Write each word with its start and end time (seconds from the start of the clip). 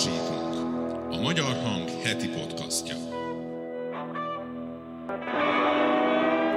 Síkunk, 0.00 0.54
a 1.10 1.20
Magyar 1.22 1.56
Hang 1.64 1.88
heti 2.04 2.28
podcastja. 2.28 2.94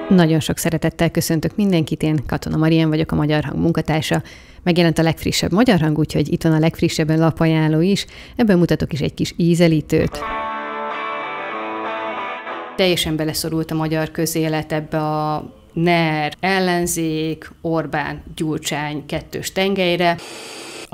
Nagyon 0.09 0.39
sok 0.39 0.57
szeretettel 0.57 1.11
köszöntök 1.11 1.55
mindenkit, 1.55 2.03
én 2.03 2.23
Katona 2.27 2.57
Marian 2.57 2.89
vagyok, 2.89 3.11
a 3.11 3.15
Magyar 3.15 3.43
Hang 3.43 3.59
munkatársa. 3.59 4.23
Megjelent 4.63 4.97
a 4.97 5.01
legfrissebb 5.01 5.51
Magyar 5.51 5.79
Hang, 5.79 5.97
úgyhogy 5.97 6.31
itt 6.31 6.43
van 6.43 6.53
a 6.53 6.59
legfrissebb 6.59 7.09
lapajánló 7.09 7.79
is. 7.79 8.05
Ebben 8.35 8.57
mutatok 8.57 8.93
is 8.93 8.99
egy 8.99 9.13
kis 9.13 9.33
ízelítőt. 9.37 10.19
Teljesen 12.75 13.15
beleszorult 13.15 13.71
a 13.71 13.75
magyar 13.75 14.11
közélet 14.11 14.71
ebbe 14.71 14.97
a 14.97 15.53
NER, 15.73 16.33
ellenzék, 16.39 17.51
Orbán, 17.61 18.23
Gyurcsány 18.35 19.05
kettős 19.05 19.51
tengelyre 19.51 20.17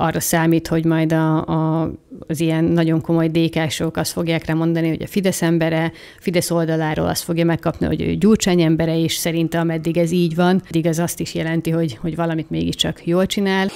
arra 0.00 0.20
számít, 0.20 0.68
hogy 0.68 0.84
majd 0.84 1.12
a, 1.12 1.46
a, 1.46 1.90
az 2.26 2.40
ilyen 2.40 2.64
nagyon 2.64 3.00
komoly 3.00 3.28
dékások 3.28 3.96
azt 3.96 4.12
fogják 4.12 4.46
rá 4.46 4.54
mondani, 4.54 4.88
hogy 4.88 5.02
a 5.02 5.06
Fidesz 5.06 5.42
embere, 5.42 5.92
Fidesz 6.18 6.50
oldaláról 6.50 7.06
azt 7.06 7.22
fogja 7.22 7.44
megkapni, 7.44 7.86
hogy 7.86 8.02
ő 8.02 8.14
Gyurcsány 8.14 8.60
embere, 8.60 8.98
és 8.98 9.14
szerintem 9.14 9.60
ameddig 9.60 9.96
ez 9.96 10.10
így 10.10 10.34
van, 10.34 10.62
addig 10.68 10.86
az 10.86 10.98
azt 10.98 11.20
is 11.20 11.34
jelenti, 11.34 11.70
hogy, 11.70 11.98
hogy 12.00 12.16
valamit 12.16 12.50
mégiscsak 12.50 13.06
jól 13.06 13.26
csinál. 13.26 13.68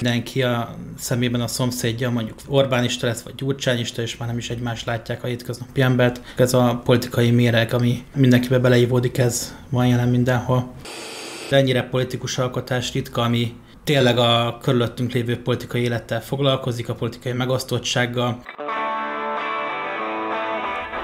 Mindenki 0.00 0.42
a 0.42 0.74
szemében 0.98 1.40
a 1.40 1.46
szomszédja, 1.46 2.10
mondjuk 2.10 2.38
Orbánista 2.48 3.06
lesz, 3.06 3.22
vagy 3.22 3.34
Gyurcsányista, 3.34 4.02
és 4.02 4.16
már 4.16 4.28
nem 4.28 4.38
is 4.38 4.50
egymás 4.50 4.84
látják 4.84 5.24
a 5.24 5.26
hétköznapi 5.26 5.80
embert. 5.80 6.20
Ez 6.36 6.54
a 6.54 6.80
politikai 6.84 7.30
méreg, 7.30 7.74
ami 7.74 8.02
mindenkibe 8.14 8.58
beleívódik, 8.58 9.18
ez 9.18 9.54
van 9.68 9.86
jelen 9.86 10.08
mindenhol. 10.08 10.72
De 11.50 11.56
ennyire 11.56 11.82
politikus 11.82 12.38
alkotás 12.38 12.92
ritka, 12.92 13.22
ami 13.22 13.54
tényleg 13.86 14.18
a 14.18 14.58
körülöttünk 14.62 15.12
lévő 15.12 15.42
politikai 15.42 15.82
élettel 15.82 16.22
foglalkozik, 16.22 16.88
a 16.88 16.94
politikai 16.94 17.32
megosztottsággal. 17.32 18.42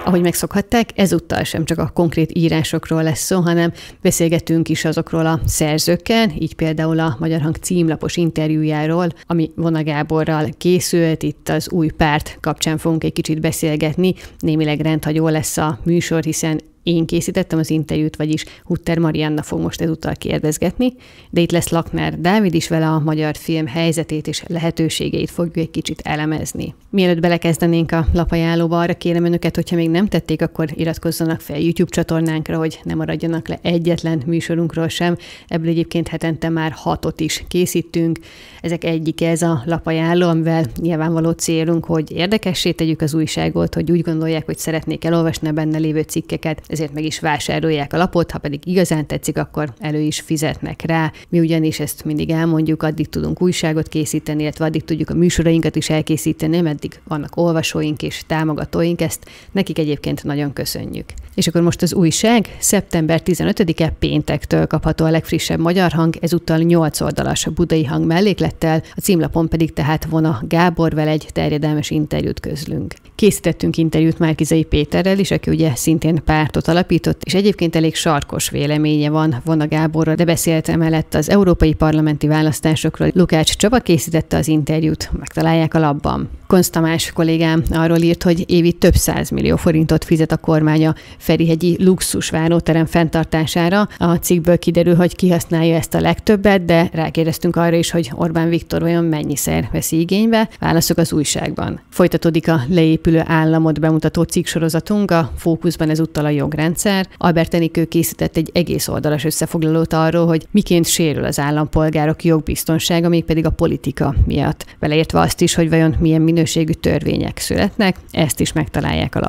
Ahogy 0.04 0.20
megszokhatták, 0.20 0.90
ezúttal 0.94 1.44
sem 1.44 1.64
csak 1.64 1.78
a 1.78 1.90
konkrét 1.94 2.38
írásokról 2.38 3.02
lesz 3.02 3.20
szó, 3.20 3.40
hanem 3.40 3.72
beszélgetünk 4.00 4.68
is 4.68 4.84
azokról 4.84 5.26
a 5.26 5.40
szerzőkkel, 5.46 6.30
így 6.38 6.54
például 6.54 6.98
a 6.98 7.16
Magyar 7.18 7.40
Hang 7.40 7.56
címlapos 7.56 8.16
interjújáról, 8.16 9.08
ami 9.26 9.50
Vona 9.56 9.82
Gáborral 9.82 10.48
készült, 10.58 11.22
itt 11.22 11.48
az 11.48 11.70
új 11.70 11.88
párt 11.88 12.38
kapcsán 12.40 12.78
fogunk 12.78 13.04
egy 13.04 13.12
kicsit 13.12 13.40
beszélgetni, 13.40 14.14
némileg 14.38 14.80
rendhagyó 14.80 15.28
lesz 15.28 15.56
a 15.56 15.78
műsor, 15.84 16.22
hiszen 16.22 16.60
én 16.82 17.06
készítettem 17.06 17.58
az 17.58 17.70
interjút, 17.70 18.16
vagyis 18.16 18.44
Hutter 18.64 18.98
Marianna 18.98 19.42
fog 19.42 19.60
most 19.60 19.80
ezúttal 19.80 20.14
kérdezgetni, 20.14 20.92
de 21.30 21.40
itt 21.40 21.50
lesz 21.50 21.68
Lakner 21.68 22.20
Dávid 22.20 22.54
is 22.54 22.68
vele 22.68 22.88
a 22.88 22.98
magyar 22.98 23.36
film 23.36 23.66
helyzetét 23.66 24.26
és 24.26 24.42
lehetőségeit 24.46 25.30
fogjuk 25.30 25.56
egy 25.56 25.70
kicsit 25.70 26.00
elemezni. 26.04 26.74
Mielőtt 26.90 27.20
belekezdenénk 27.20 27.92
a 27.92 28.06
lapajánlóba, 28.12 28.80
arra 28.80 28.94
kérem 28.94 29.24
önöket, 29.24 29.54
hogyha 29.54 29.76
még 29.76 29.90
nem 29.90 30.06
tették, 30.08 30.42
akkor 30.42 30.68
iratkozzanak 30.74 31.40
fel 31.40 31.58
YouTube 31.58 31.90
csatornánkra, 31.90 32.58
hogy 32.58 32.80
ne 32.82 32.94
maradjanak 32.94 33.48
le 33.48 33.58
egyetlen 33.62 34.22
műsorunkról 34.26 34.88
sem. 34.88 35.16
Ebből 35.48 35.68
egyébként 35.68 36.08
hetente 36.08 36.48
már 36.48 36.72
hatot 36.72 37.20
is 37.20 37.44
készítünk. 37.48 38.18
Ezek 38.60 38.84
egyik 38.84 39.20
ez 39.22 39.42
a 39.42 39.62
lapajánló, 39.66 40.28
amivel 40.28 40.64
nyilvánvaló 40.80 41.30
célunk, 41.30 41.84
hogy 41.84 42.10
érdekessé 42.10 42.70
tegyük 42.72 43.00
az 43.00 43.14
újságot, 43.14 43.74
hogy 43.74 43.90
úgy 43.90 44.00
gondolják, 44.00 44.44
hogy 44.44 44.58
szeretnék 44.58 45.04
elolvasni 45.04 45.48
a 45.48 45.52
benne 45.52 45.78
lévő 45.78 46.00
cikkeket, 46.00 46.62
ezért 46.72 46.92
meg 46.92 47.04
is 47.04 47.20
vásárolják 47.20 47.92
a 47.92 47.96
lapot, 47.96 48.30
ha 48.30 48.38
pedig 48.38 48.66
igazán 48.66 49.06
tetszik, 49.06 49.38
akkor 49.38 49.74
elő 49.78 50.00
is 50.00 50.20
fizetnek 50.20 50.82
rá. 50.82 51.12
Mi 51.28 51.40
ugyanis 51.40 51.80
ezt 51.80 52.04
mindig 52.04 52.30
elmondjuk, 52.30 52.82
addig 52.82 53.08
tudunk 53.08 53.42
újságot 53.42 53.88
készíteni, 53.88 54.42
illetve 54.42 54.64
addig 54.64 54.84
tudjuk 54.84 55.10
a 55.10 55.14
műsorainkat 55.14 55.76
is 55.76 55.90
elkészíteni, 55.90 56.60
meddig 56.60 57.00
vannak 57.04 57.36
olvasóink 57.36 58.02
és 58.02 58.22
támogatóink, 58.26 59.00
ezt 59.00 59.30
nekik 59.52 59.78
egyébként 59.78 60.24
nagyon 60.24 60.52
köszönjük. 60.52 61.06
És 61.34 61.46
akkor 61.46 61.60
most 61.60 61.82
az 61.82 61.94
újság 61.94 62.56
szeptember 62.58 63.20
15-e 63.24 63.88
péntektől 63.98 64.66
kapható 64.66 65.04
a 65.04 65.10
legfrissebb 65.10 65.60
magyar 65.60 65.92
hang, 65.92 66.16
ezúttal 66.20 66.58
8 66.58 67.00
oldalas 67.00 67.48
budai 67.54 67.84
hang 67.84 68.06
melléklettel, 68.06 68.82
a 68.94 69.00
címlapon 69.00 69.48
pedig 69.48 69.72
tehát 69.72 70.04
vona 70.04 70.42
Gáborvel 70.48 71.08
egy 71.08 71.26
terjedelmes 71.32 71.90
interjút 71.90 72.40
közlünk. 72.40 72.94
Készítettünk 73.14 73.76
interjút 73.76 74.18
Márkizai 74.18 74.64
Péterrel 74.64 75.18
is, 75.18 75.30
aki 75.30 75.50
ugye 75.50 75.74
szintén 75.74 76.22
pártot 76.24 76.61
alapított, 76.68 77.22
és 77.24 77.34
egyébként 77.34 77.76
elég 77.76 77.94
sarkos 77.94 78.50
véleménye 78.50 79.10
van 79.10 79.40
Vona 79.44 79.68
Gáborra, 79.68 80.14
de 80.14 80.24
beszélt 80.24 80.68
emellett 80.68 81.14
az 81.14 81.30
európai 81.30 81.74
parlamenti 81.74 82.26
választásokról. 82.26 83.10
Lukács 83.14 83.56
Csaba 83.56 83.78
készítette 83.78 84.36
az 84.36 84.48
interjút, 84.48 85.10
megtalálják 85.18 85.74
a 85.74 85.78
labban. 85.78 86.28
Konz 86.46 86.70
kollégám 87.14 87.62
arról 87.70 87.96
írt, 87.96 88.22
hogy 88.22 88.44
évi 88.50 88.72
több 88.72 88.94
millió 89.30 89.56
forintot 89.56 90.04
fizet 90.04 90.32
a 90.32 90.36
kormánya 90.36 90.94
Ferihegyi 91.18 91.76
luxus 91.84 92.30
váróterem 92.30 92.86
fenntartására. 92.86 93.88
A 93.98 94.14
cikkből 94.14 94.58
kiderül, 94.58 94.94
hogy 94.94 95.16
kihasználja 95.16 95.76
ezt 95.76 95.94
a 95.94 96.00
legtöbbet, 96.00 96.64
de 96.64 96.90
rákérdeztünk 96.92 97.56
arra 97.56 97.76
is, 97.76 97.90
hogy 97.90 98.10
Orbán 98.14 98.48
Viktor 98.48 98.82
olyan 98.82 99.04
mennyiszer 99.04 99.68
veszi 99.72 100.00
igénybe. 100.00 100.48
Válaszok 100.58 100.98
az 100.98 101.12
újságban. 101.12 101.80
Folytatódik 101.90 102.48
a 102.48 102.60
leépülő 102.68 103.22
államot 103.26 103.80
bemutató 103.80 104.22
cikksorozatunk, 104.22 105.10
a 105.10 105.32
fókuszban 105.36 105.90
ezúttal 105.90 106.24
a 106.24 106.28
jogrendszer. 106.52 107.08
Albert 107.18 107.54
Enikő 107.54 107.84
készített 107.84 108.36
egy 108.36 108.50
egész 108.52 108.88
oldalas 108.88 109.24
összefoglalót 109.24 109.92
arról, 109.92 110.26
hogy 110.26 110.46
miként 110.50 110.86
sérül 110.86 111.24
az 111.24 111.38
állampolgárok 111.38 112.24
jogbiztonsága, 112.24 113.08
még 113.08 113.24
pedig 113.24 113.46
a 113.46 113.50
politika 113.50 114.14
miatt. 114.26 114.66
Beleértve 114.78 115.20
azt 115.20 115.40
is, 115.40 115.54
hogy 115.54 115.68
vajon 115.68 115.96
milyen 116.00 116.22
minőségű 116.22 116.72
törvények 116.72 117.38
születnek, 117.38 117.96
ezt 118.10 118.40
is 118.40 118.52
megtalálják 118.52 119.14
a 119.14 119.20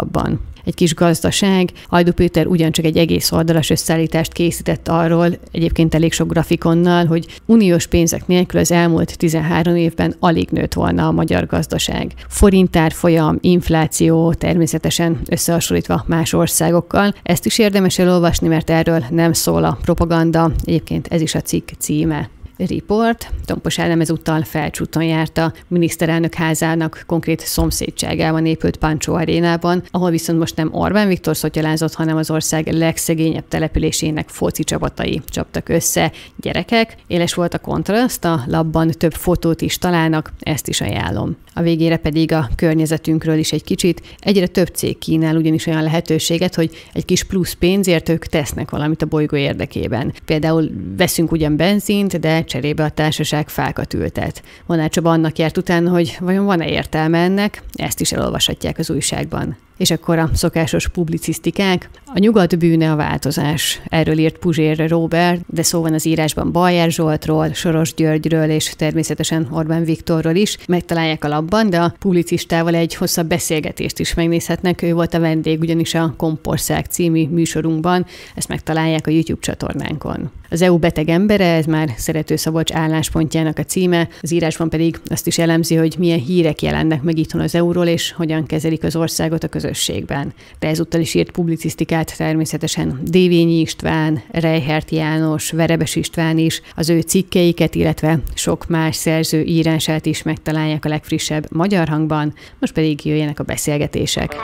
egy 0.66 0.76
kis 0.76 0.96
gazdaság. 0.96 1.72
Ajdu 1.90 2.12
Péter 2.12 2.48
ugyancsak 2.48 2.86
egy 2.86 2.98
egész 2.98 3.32
oldalas 3.32 3.70
összeállítást 3.70 4.34
készített 4.34 4.88
arról, 4.88 5.30
egyébként 5.52 5.96
elég 5.96 6.14
sok 6.14 6.28
grafikonnal, 6.28 7.06
hogy 7.06 7.26
uniós 7.46 7.88
pénzek 7.88 8.28
nélkül 8.28 8.60
az 8.60 8.72
elmúlt 8.72 9.18
13 9.18 9.76
évben 9.76 10.16
alig 10.20 10.50
nőtt 10.50 10.74
volna 10.74 11.08
a 11.08 11.12
magyar 11.12 11.46
gazdaság. 11.46 12.14
Forintár 12.28 12.92
folyam, 12.92 13.38
infláció, 13.42 14.34
természetesen 14.34 15.20
összehasonlítva 15.30 16.04
más 16.08 16.34
országokkal. 16.34 17.14
Ezt 17.24 17.46
is 17.46 17.58
érdemes 17.58 18.00
elolvasni, 18.00 18.48
mert 18.48 18.70
erről 18.70 19.06
nem 19.10 19.34
szól 19.34 19.64
a 19.64 19.78
propaganda. 19.82 20.52
Egyébként 20.64 21.08
ez 21.08 21.22
is 21.22 21.36
a 21.36 21.42
cikk 21.42 21.70
címe. 21.78 22.30
Report. 22.58 23.32
Tompos 23.46 23.80
Ádám 23.80 24.02
ezúttal 24.02 24.42
felcsúton 24.44 25.04
járt 25.04 25.38
a 25.38 25.54
miniszterelnök 25.68 26.34
házának 26.34 27.04
konkrét 27.08 27.40
szomszédságában 27.40 28.46
épült 28.46 28.78
Pancsó 28.78 29.14
arénában, 29.14 29.84
ahol 29.92 30.10
viszont 30.10 30.40
most 30.40 30.56
nem 30.56 30.74
Orbán 30.74 31.08
Viktor 31.08 31.38
szotyalázott, 31.38 31.94
hanem 31.94 32.18
az 32.18 32.32
ország 32.32 32.68
legszegényebb 32.68 33.48
településének 33.48 34.30
foci 34.30 34.64
csapatai 34.64 35.22
csaptak 35.26 35.70
össze. 35.70 36.12
Gyerekek, 36.36 36.96
éles 37.08 37.34
volt 37.34 37.54
a 37.54 37.60
kontraszt, 37.60 38.26
a 38.26 38.44
labban 38.48 38.90
több 38.90 39.14
fotót 39.14 39.62
is 39.62 39.78
találnak, 39.78 40.34
ezt 40.40 40.68
is 40.68 40.82
ajánlom. 40.82 41.38
A 41.54 41.62
végére 41.62 41.98
pedig 41.98 42.32
a 42.32 42.50
környezetünkről 42.56 43.38
is 43.38 43.52
egy 43.52 43.64
kicsit. 43.64 44.02
Egyre 44.20 44.48
több 44.48 44.68
cég 44.68 44.98
kínál 44.98 45.36
ugyanis 45.36 45.66
olyan 45.66 45.84
lehetőséget, 45.84 46.56
hogy 46.56 46.70
egy 46.94 47.06
kis 47.06 47.24
plusz 47.24 47.54
pénzért 47.54 48.10
ők 48.10 48.26
tesznek 48.26 48.70
valamit 48.70 49.02
a 49.02 49.06
bolygó 49.06 49.36
érdekében. 49.36 50.14
Például 50.26 50.70
veszünk 50.98 51.32
ugyan 51.32 51.56
benzint, 51.56 52.20
de 52.20 52.43
cserébe 52.46 52.84
a 52.84 52.90
társaság 52.90 53.50
fákat 53.50 53.94
ültet. 53.94 54.44
Vonál 54.66 54.90
Csaba 54.90 55.12
annak 55.12 55.38
járt 55.38 55.58
utána, 55.58 55.90
hogy 55.90 56.18
vajon 56.20 56.46
van-e 56.46 56.68
értelme 56.68 57.24
ennek, 57.24 57.64
ezt 57.74 58.00
is 58.00 58.12
elolvashatják 58.12 58.78
az 58.78 58.90
újságban. 58.90 59.58
És 59.78 59.92
akkor 59.92 60.18
a 60.18 60.30
szokásos 60.34 60.88
publicisztikák. 60.88 61.90
A 62.06 62.20
nyugat 62.20 62.58
bűne 62.58 62.92
a 62.92 62.96
változás. 62.96 63.82
Erről 63.86 64.18
írt 64.18 64.38
Puzsér 64.38 64.90
Robert, 64.90 65.42
de 65.48 65.64
szó 65.64 65.82
van 65.82 65.94
az 65.94 66.06
írásban 66.06 66.52
Bajer 66.52 66.92
Zsoltról, 66.92 67.54
Soros 67.54 67.94
Györgyről 67.94 68.50
és 68.50 68.74
természetesen 68.78 69.48
Orbán 69.52 69.84
Viktorról 69.84 70.36
is. 70.36 70.58
Megtalálják 70.68 71.24
a 71.24 71.28
labban, 71.28 71.70
de 71.70 71.80
a 71.80 71.94
publicistával 72.00 72.76
egy 72.76 72.96
hosszabb 72.96 73.28
beszélgetést 73.28 74.00
is 74.00 74.14
megnézhetnek. 74.14 74.82
Ő 74.82 74.94
volt 74.94 75.14
a 75.14 75.20
vendég 75.20 75.60
ugyanis 75.60 75.94
a 75.94 76.14
Kompország 76.18 76.86
című 76.86 77.28
műsorunkban. 77.28 78.06
Ezt 78.36 78.48
megtalálják 78.48 79.08
a 79.08 79.12
YouTube 79.12 79.42
csatornánkon. 79.42 80.32
Az 80.50 80.62
EU 80.62 80.78
beteg 80.78 81.10
embere, 81.10 81.54
ez 81.54 81.66
már 81.66 81.94
Szerető 81.98 82.36
Szabolcs 82.36 82.74
álláspontjának 82.74 83.58
a 83.58 83.64
címe, 83.64 84.10
az 84.22 84.32
írásban 84.32 84.70
pedig 84.70 85.00
azt 85.06 85.28
is 85.28 85.38
elemzi, 85.38 85.76
hogy 85.76 85.96
milyen 85.98 86.20
hírek 86.20 86.62
jelennek 86.62 87.02
meg 87.02 87.18
itthon 87.18 87.42
az 87.42 87.56
euról, 87.56 87.88
és 87.88 88.12
hogyan 88.12 88.46
kezelik 88.46 88.84
az 88.84 88.96
országot 88.96 89.44
a 89.44 89.48
közösségben. 89.64 90.34
De 90.60 90.68
ezúttal 90.68 91.02
is 91.02 91.14
írt 91.14 91.32
publicisztikát 91.32 92.18
természetesen 92.18 93.00
Dévényi 93.04 93.60
István, 93.60 94.22
Reihert 94.32 94.90
János, 94.90 95.52
Verebes 95.52 95.96
István 95.96 96.38
is, 96.38 96.62
az 96.76 96.90
ő 96.90 97.00
cikkeiket, 97.00 97.76
illetve 97.76 98.20
sok 98.34 98.68
más 98.68 98.96
szerző 98.96 99.42
írását 99.42 100.06
is 100.06 100.24
megtalálják 100.24 100.86
a 100.86 100.90
legfrissebb 100.90 101.46
magyar 101.52 101.88
hangban, 101.88 102.34
most 102.60 102.74
pedig 102.74 103.06
jöjjenek 103.06 103.40
a 103.40 103.44
beszélgetések. 103.44 104.36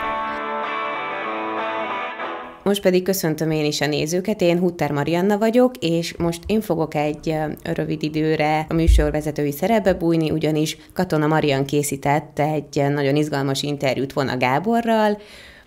Most 2.64 2.82
pedig 2.82 3.04
köszöntöm 3.04 3.52
én 3.52 3.66
is 3.66 3.82
a 3.82 3.88
nézőket, 3.88 4.42
én 4.42 4.60
Hutter 4.60 4.92
Marianna 4.92 5.38
vagyok, 5.38 5.72
és 5.80 6.16
most 6.18 6.42
én 6.46 6.62
fogok 6.62 6.96
egy 6.96 7.36
rövid 7.64 8.04
időre 8.04 8.66
a 8.70 8.74
műsorvezetői 8.74 9.52
szerepbe 9.52 9.94
bújni, 9.94 10.32
ugyanis 10.32 10.78
Katona 10.94 11.28
Marian 11.28 11.66
készített 11.66 12.40
egy 12.40 12.84
nagyon 12.90 13.16
izgalmas 13.16 13.64
interjút 13.64 14.14
Vona 14.14 14.38
Gáborral, 14.38 15.18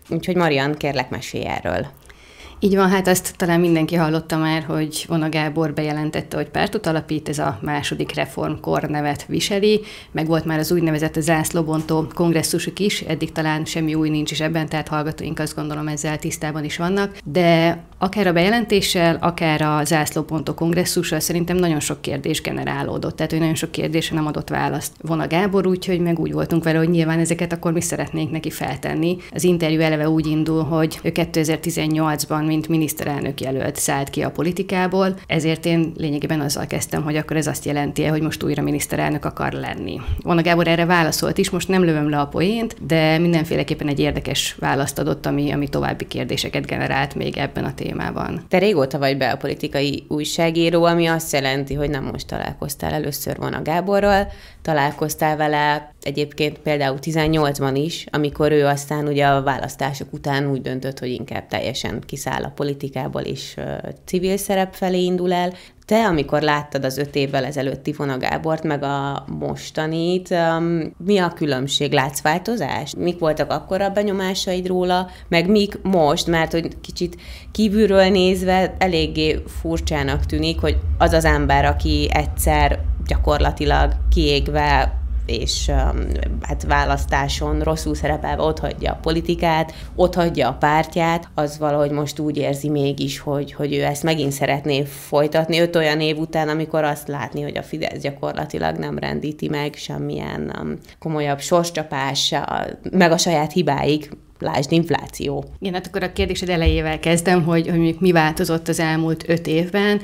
úgyhogy 0.09 0.37
Marian, 0.37 0.75
kérlek 0.75 1.11
mesélj 1.11 1.45
erről. 1.47 1.87
Így 2.65 2.77
van, 2.77 2.91
hát 2.91 3.09
ezt 3.09 3.37
talán 3.37 3.61
mindenki 3.61 3.95
hallotta 3.95 4.37
már, 4.37 4.63
hogy 4.63 5.05
Vona 5.09 5.29
Gábor 5.29 5.73
bejelentette, 5.75 6.37
hogy 6.37 6.49
pártot 6.49 6.87
alapít, 6.87 7.29
ez 7.29 7.39
a 7.39 7.59
második 7.63 8.15
reformkor 8.15 8.83
nevet 8.83 9.25
viseli, 9.27 9.81
meg 10.13 10.27
volt 10.27 10.45
már 10.45 10.59
az 10.59 10.73
úgynevezett 10.73 11.21
zászlóbontó 11.21 12.07
kongresszusuk 12.15 12.79
is, 12.79 13.01
eddig 13.01 13.33
talán 13.33 13.65
semmi 13.65 13.95
új 13.95 14.09
nincs 14.09 14.31
is 14.31 14.41
ebben, 14.41 14.69
tehát 14.69 14.89
hallgatóink 14.89 15.39
azt 15.39 15.55
gondolom 15.55 15.89
ezzel 15.89 16.19
tisztában 16.19 16.65
is 16.65 16.77
vannak, 16.77 17.17
de 17.25 17.83
akár 17.99 18.27
a 18.27 18.33
bejelentéssel, 18.33 19.17
akár 19.21 19.63
a 19.63 19.85
zászlópontó 19.85 20.55
kongresszussal 20.55 21.21
szerintem 21.21 21.57
nagyon 21.57 21.81
sok 21.81 22.01
kérdés 22.01 22.43
generálódott, 22.43 23.17
tehát 23.17 23.31
hogy 23.31 23.41
nagyon 23.41 23.55
sok 23.55 23.71
kérdésre 23.71 24.17
nem 24.17 24.27
adott 24.27 24.49
választ 24.49 24.93
Vona 25.01 25.27
Gábor, 25.27 25.67
úgyhogy 25.67 26.01
meg 26.01 26.19
úgy 26.19 26.33
voltunk 26.33 26.65
vele, 26.65 26.79
hogy 26.79 26.91
nyilván 26.91 27.19
ezeket 27.19 27.53
akkor 27.53 27.73
mi 27.73 27.81
szeretnénk 27.81 28.31
neki 28.31 28.51
feltenni. 28.51 29.17
Az 29.31 29.45
interjú 29.45 29.81
eleve 29.81 30.09
úgy 30.09 30.27
indul, 30.27 30.63
hogy 30.63 30.99
ő 31.03 31.13
2018-ban 31.15 32.51
mint 32.53 32.69
miniszterelnök 32.69 33.41
jelölt 33.41 33.77
szállt 33.77 34.11
ki 34.11 34.23
a 34.23 34.31
politikából, 34.31 35.15
ezért 35.27 35.67
én 35.67 35.93
lényegében 35.97 36.41
azzal 36.41 36.67
kezdtem, 36.67 37.03
hogy 37.03 37.17
akkor 37.17 37.37
ez 37.37 37.47
azt 37.47 37.65
jelenti, 37.65 38.05
hogy 38.05 38.23
most 38.23 38.43
újra 38.43 38.63
miniszterelnök 38.63 39.25
akar 39.25 39.53
lenni. 39.53 40.01
Vona 40.23 40.43
Gábor 40.43 40.69
erre 40.69 40.85
válaszolt 40.85 41.39
is, 41.39 41.51
most 41.51 41.69
nem 41.69 41.85
lövöm 41.85 42.11
le 42.11 42.19
a 42.19 42.27
poént, 42.27 42.87
de 42.87 43.19
mindenféleképpen 43.19 43.89
egy 43.89 44.01
érdekes 44.01 44.57
választ 44.59 44.99
adott, 44.99 45.27
ami, 45.27 45.51
ami 45.51 45.69
további 45.69 46.07
kérdéseket 46.07 46.67
generált 46.67 47.15
még 47.15 47.37
ebben 47.37 47.65
a 47.65 47.75
témában. 47.75 48.45
Te 48.49 48.59
régóta 48.59 48.99
vagy 48.99 49.17
be 49.17 49.31
a 49.31 49.37
politikai 49.37 50.05
újságíró, 50.09 50.85
ami 50.85 51.07
azt 51.07 51.33
jelenti, 51.33 51.75
hogy 51.75 51.91
nem 51.91 52.05
most 52.05 52.27
találkoztál 52.27 52.93
először 52.93 53.37
Vona 53.37 53.63
Gáborral, 53.63 54.29
találkoztál 54.63 55.37
vele 55.37 55.92
egyébként 56.03 56.59
például 56.59 56.99
18-ban 57.01 57.73
is, 57.75 58.07
amikor 58.11 58.53
ő 58.53 58.67
aztán 58.67 59.07
ugye 59.07 59.27
a 59.27 59.43
választások 59.43 60.13
után 60.13 60.51
úgy 60.51 60.61
döntött, 60.61 60.99
hogy 60.99 61.09
inkább 61.09 61.47
teljesen 61.47 62.01
kiszáll 62.07 62.43
a 62.43 62.53
politikából 62.55 63.23
és 63.23 63.57
civil 64.05 64.37
szerep 64.37 64.75
felé 64.75 65.03
indul 65.03 65.33
el. 65.33 65.53
Te, 65.87 66.07
amikor 66.07 66.43
láttad 66.43 66.85
az 66.85 66.99
öt 66.99 67.15
évvel 67.15 67.45
ezelőtti 67.45 67.91
Ivona 67.91 68.19
Gábort, 68.19 68.63
meg 68.63 68.83
a 68.83 69.25
mostanit, 69.39 70.35
mi 70.97 71.19
a 71.19 71.29
különbség? 71.29 71.93
Látsz 71.93 72.23
változás? 72.23 72.95
Mik 72.97 73.19
voltak 73.19 73.51
akkor 73.51 73.81
a 73.81 73.91
benyomásaid 73.91 74.67
róla, 74.67 75.11
meg 75.29 75.49
mik 75.49 75.83
most? 75.83 76.27
Mert 76.27 76.53
hogy 76.53 76.81
kicsit 76.81 77.17
kívülről 77.53 78.09
nézve 78.09 78.75
eléggé 78.79 79.43
furcsának 79.47 80.27
tűnik, 80.27 80.61
hogy 80.61 80.77
az 80.99 81.13
az 81.13 81.25
ember, 81.25 81.65
aki 81.65 82.09
egyszer 82.13 82.81
gyakorlatilag 83.07 83.93
kiégve 84.11 85.01
és 85.27 85.69
um, 85.69 86.07
hát 86.41 86.63
választáson 86.63 87.61
rosszul 87.61 87.95
szerepelve 87.95 88.43
ott 88.43 88.59
hagyja 88.59 88.93
a 88.93 88.99
politikát, 89.03 89.75
ott 89.95 90.15
hagyja 90.15 90.49
a 90.49 90.53
pártját, 90.53 91.29
az 91.35 91.59
valahogy 91.59 91.91
most 91.91 92.19
úgy 92.19 92.37
érzi 92.37 92.69
mégis, 92.69 93.19
hogy, 93.19 93.53
hogy 93.53 93.75
ő 93.75 93.85
ezt 93.85 94.03
megint 94.03 94.33
szeretné 94.33 94.85
folytatni 94.85 95.61
öt 95.61 95.77
olyan 95.77 96.01
év 96.01 96.19
után, 96.19 96.49
amikor 96.49 96.85
azt 96.85 97.09
látni, 97.09 97.43
hogy 97.43 97.57
a 97.57 97.63
Fidesz 97.63 98.01
gyakorlatilag 98.01 98.77
nem 98.77 98.99
rendíti 98.99 99.49
meg 99.49 99.75
semmilyen 99.75 100.57
um, 100.61 100.79
komolyabb 100.99 101.41
sorscsapás, 101.41 102.35
meg 102.91 103.13
a 103.13 103.19
saját 103.19 103.53
hibáig 103.53 104.11
lásd 104.43 104.73
infláció. 104.73 105.45
Igen, 105.59 105.75
hát 105.75 105.87
akkor 105.87 106.03
a 106.03 106.13
kérdésed 106.13 106.49
elejével 106.49 106.99
kezdem, 106.99 107.43
hogy, 107.45 107.69
hogy 107.69 107.97
mi 107.99 108.13
változott 108.13 108.69
az 108.69 108.81
elmúlt 108.81 109.29
öt 109.29 109.47
évben. 109.47 110.01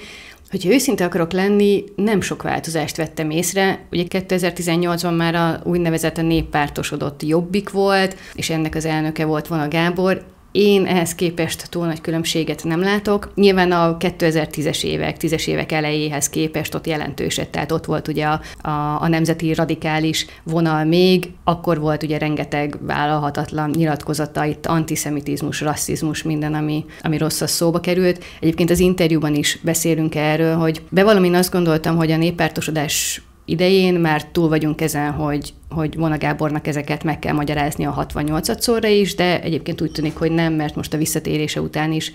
Hogyha 0.51 0.73
őszinte 0.73 1.05
akarok 1.05 1.33
lenni, 1.33 1.85
nem 1.97 2.21
sok 2.21 2.43
változást 2.43 2.97
vettem 2.97 3.31
észre. 3.31 3.87
Ugye 3.91 4.05
2018-ban 4.09 5.17
már 5.17 5.35
a 5.35 5.61
úgynevezett 5.65 6.19
a 6.19 6.23
néppártosodott 6.23 7.23
jobbik 7.23 7.71
volt, 7.71 8.17
és 8.35 8.51
ennek 8.51 8.75
az 8.75 8.85
elnöke 8.85 9.25
volt 9.25 9.47
volna 9.47 9.69
Gábor. 9.69 10.37
Én 10.53 10.87
ehhez 10.87 11.15
képest 11.15 11.71
túl 11.71 11.87
nagy 11.87 12.01
különbséget 12.01 12.65
nem 12.65 12.81
látok. 12.81 13.31
Nyilván 13.35 13.73
a 13.73 13.97
2010-es 13.97 14.85
évek, 14.85 15.17
10-es 15.21 15.47
évek 15.47 15.73
elejéhez 15.73 16.29
képest 16.29 16.75
ott 16.75 16.87
jelentősebb, 16.87 17.51
tehát 17.51 17.73
ott 17.73 17.85
volt 17.85 18.09
ugye 18.09 18.27
a, 18.27 18.41
a, 18.69 19.03
a 19.03 19.09
nemzeti 19.09 19.55
radikális 19.55 20.27
vonal 20.43 20.85
még, 20.85 21.31
akkor 21.45 21.81
volt 21.81 22.03
ugye 22.03 22.19
rengeteg 22.19 22.77
vállalhatatlan 22.81 23.71
nyilatkozata, 23.71 24.45
itt 24.45 24.67
antiszemitizmus, 24.67 25.61
rasszizmus, 25.61 26.23
minden, 26.23 26.55
ami, 26.55 26.85
ami 27.01 27.17
rossz 27.17 27.43
szóba 27.45 27.81
került. 27.81 28.25
Egyébként 28.41 28.71
az 28.71 28.79
interjúban 28.79 29.35
is 29.35 29.59
beszélünk 29.63 30.15
erről, 30.15 30.57
hogy 30.57 30.83
bevallom, 30.89 31.25
én 31.25 31.35
azt 31.35 31.53
gondoltam, 31.53 31.97
hogy 31.97 32.11
a 32.11 32.17
néppártosodás 32.17 33.23
idején 33.49 33.95
már 33.95 34.25
túl 34.25 34.49
vagyunk 34.49 34.81
ezen, 34.81 35.13
hogy, 35.13 35.53
hogy 35.71 35.97
Vona 35.97 36.19
Gábornak 36.19 36.67
ezeket 36.67 37.05
meg 37.05 37.19
kell 37.19 37.35
magyarázni 37.35 37.87
a 37.87 37.91
68 37.91 38.63
szóra 38.63 38.89
is, 38.89 39.15
de 39.15 39.43
egyébként 39.43 39.81
úgy 39.81 39.93
tűnik, 39.93 40.17
hogy 40.17 40.31
nem, 40.31 40.53
mert 40.53 40.75
most 40.75 40.95
a 40.95 40.99
visszatérése 40.99 41.61
után 41.61 41.93
is 41.93 42.13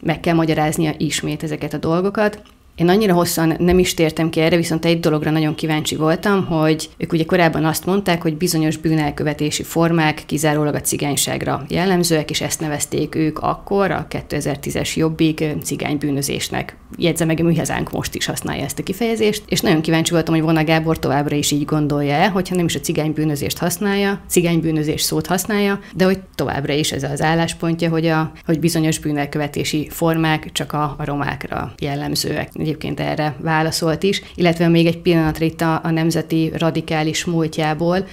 meg 0.00 0.20
kell 0.20 0.34
magyaráznia 0.34 0.94
ismét 0.96 1.42
ezeket 1.42 1.74
a 1.74 1.78
dolgokat. 1.78 2.42
Én 2.76 2.88
annyira 2.88 3.14
hosszan 3.14 3.54
nem 3.58 3.78
is 3.78 3.94
tértem 3.94 4.30
ki 4.30 4.40
erre, 4.40 4.56
viszont 4.56 4.84
egy 4.84 5.00
dologra 5.00 5.30
nagyon 5.30 5.54
kíváncsi 5.54 5.96
voltam, 5.96 6.46
hogy 6.46 6.88
ők 6.96 7.12
ugye 7.12 7.24
korábban 7.24 7.64
azt 7.64 7.86
mondták, 7.86 8.22
hogy 8.22 8.36
bizonyos 8.36 8.76
bűnelkövetési 8.76 9.62
formák 9.62 10.22
kizárólag 10.26 10.74
a 10.74 10.80
cigányságra 10.80 11.64
jellemzőek, 11.68 12.30
és 12.30 12.40
ezt 12.40 12.60
nevezték 12.60 13.14
ők 13.14 13.38
akkor, 13.38 13.90
a 13.90 14.06
2010-es 14.10 14.94
jobbik 14.94 15.44
cigánybűnözésnek. 15.62 16.76
Jegyze 16.96 17.24
meg, 17.24 17.40
a 17.40 17.42
műhezánk 17.42 17.92
most 17.92 18.14
is 18.14 18.26
használja 18.26 18.64
ezt 18.64 18.78
a 18.78 18.82
kifejezést, 18.82 19.42
és 19.46 19.60
nagyon 19.60 19.80
kíváncsi 19.80 20.12
voltam, 20.12 20.34
hogy 20.34 20.42
Vona 20.42 20.64
Gábor 20.64 20.98
továbbra 20.98 21.36
is 21.36 21.50
így 21.50 21.64
gondolja-e, 21.64 22.28
hogyha 22.28 22.54
nem 22.54 22.64
is 22.64 22.74
a 22.74 22.80
cigánybűnözést 22.80 23.58
használja, 23.58 24.20
cigánybűnözés 24.28 25.02
szót 25.02 25.26
használja, 25.26 25.80
de 25.94 26.04
hogy 26.04 26.18
továbbra 26.34 26.72
is 26.72 26.92
ez 26.92 27.02
az 27.02 27.22
álláspontja, 27.22 27.90
hogy, 27.90 28.06
a, 28.06 28.32
hogy 28.46 28.58
bizonyos 28.58 28.98
bűnelkövetési 28.98 29.88
formák 29.90 30.52
csak 30.52 30.72
a, 30.72 30.94
a 30.98 31.04
romákra 31.04 31.72
jellemzőek 31.78 32.52
egyébként 32.64 33.00
erre 33.00 33.36
válaszolt 33.40 34.02
is, 34.02 34.22
illetve 34.34 34.68
még 34.68 34.86
egy 34.86 34.98
pillanatra 34.98 35.44
itt 35.44 35.60
a, 35.60 35.80
a 35.82 35.90
nemzeti 35.90 36.52
radikális 36.56 37.24
múltjából, 37.24 38.06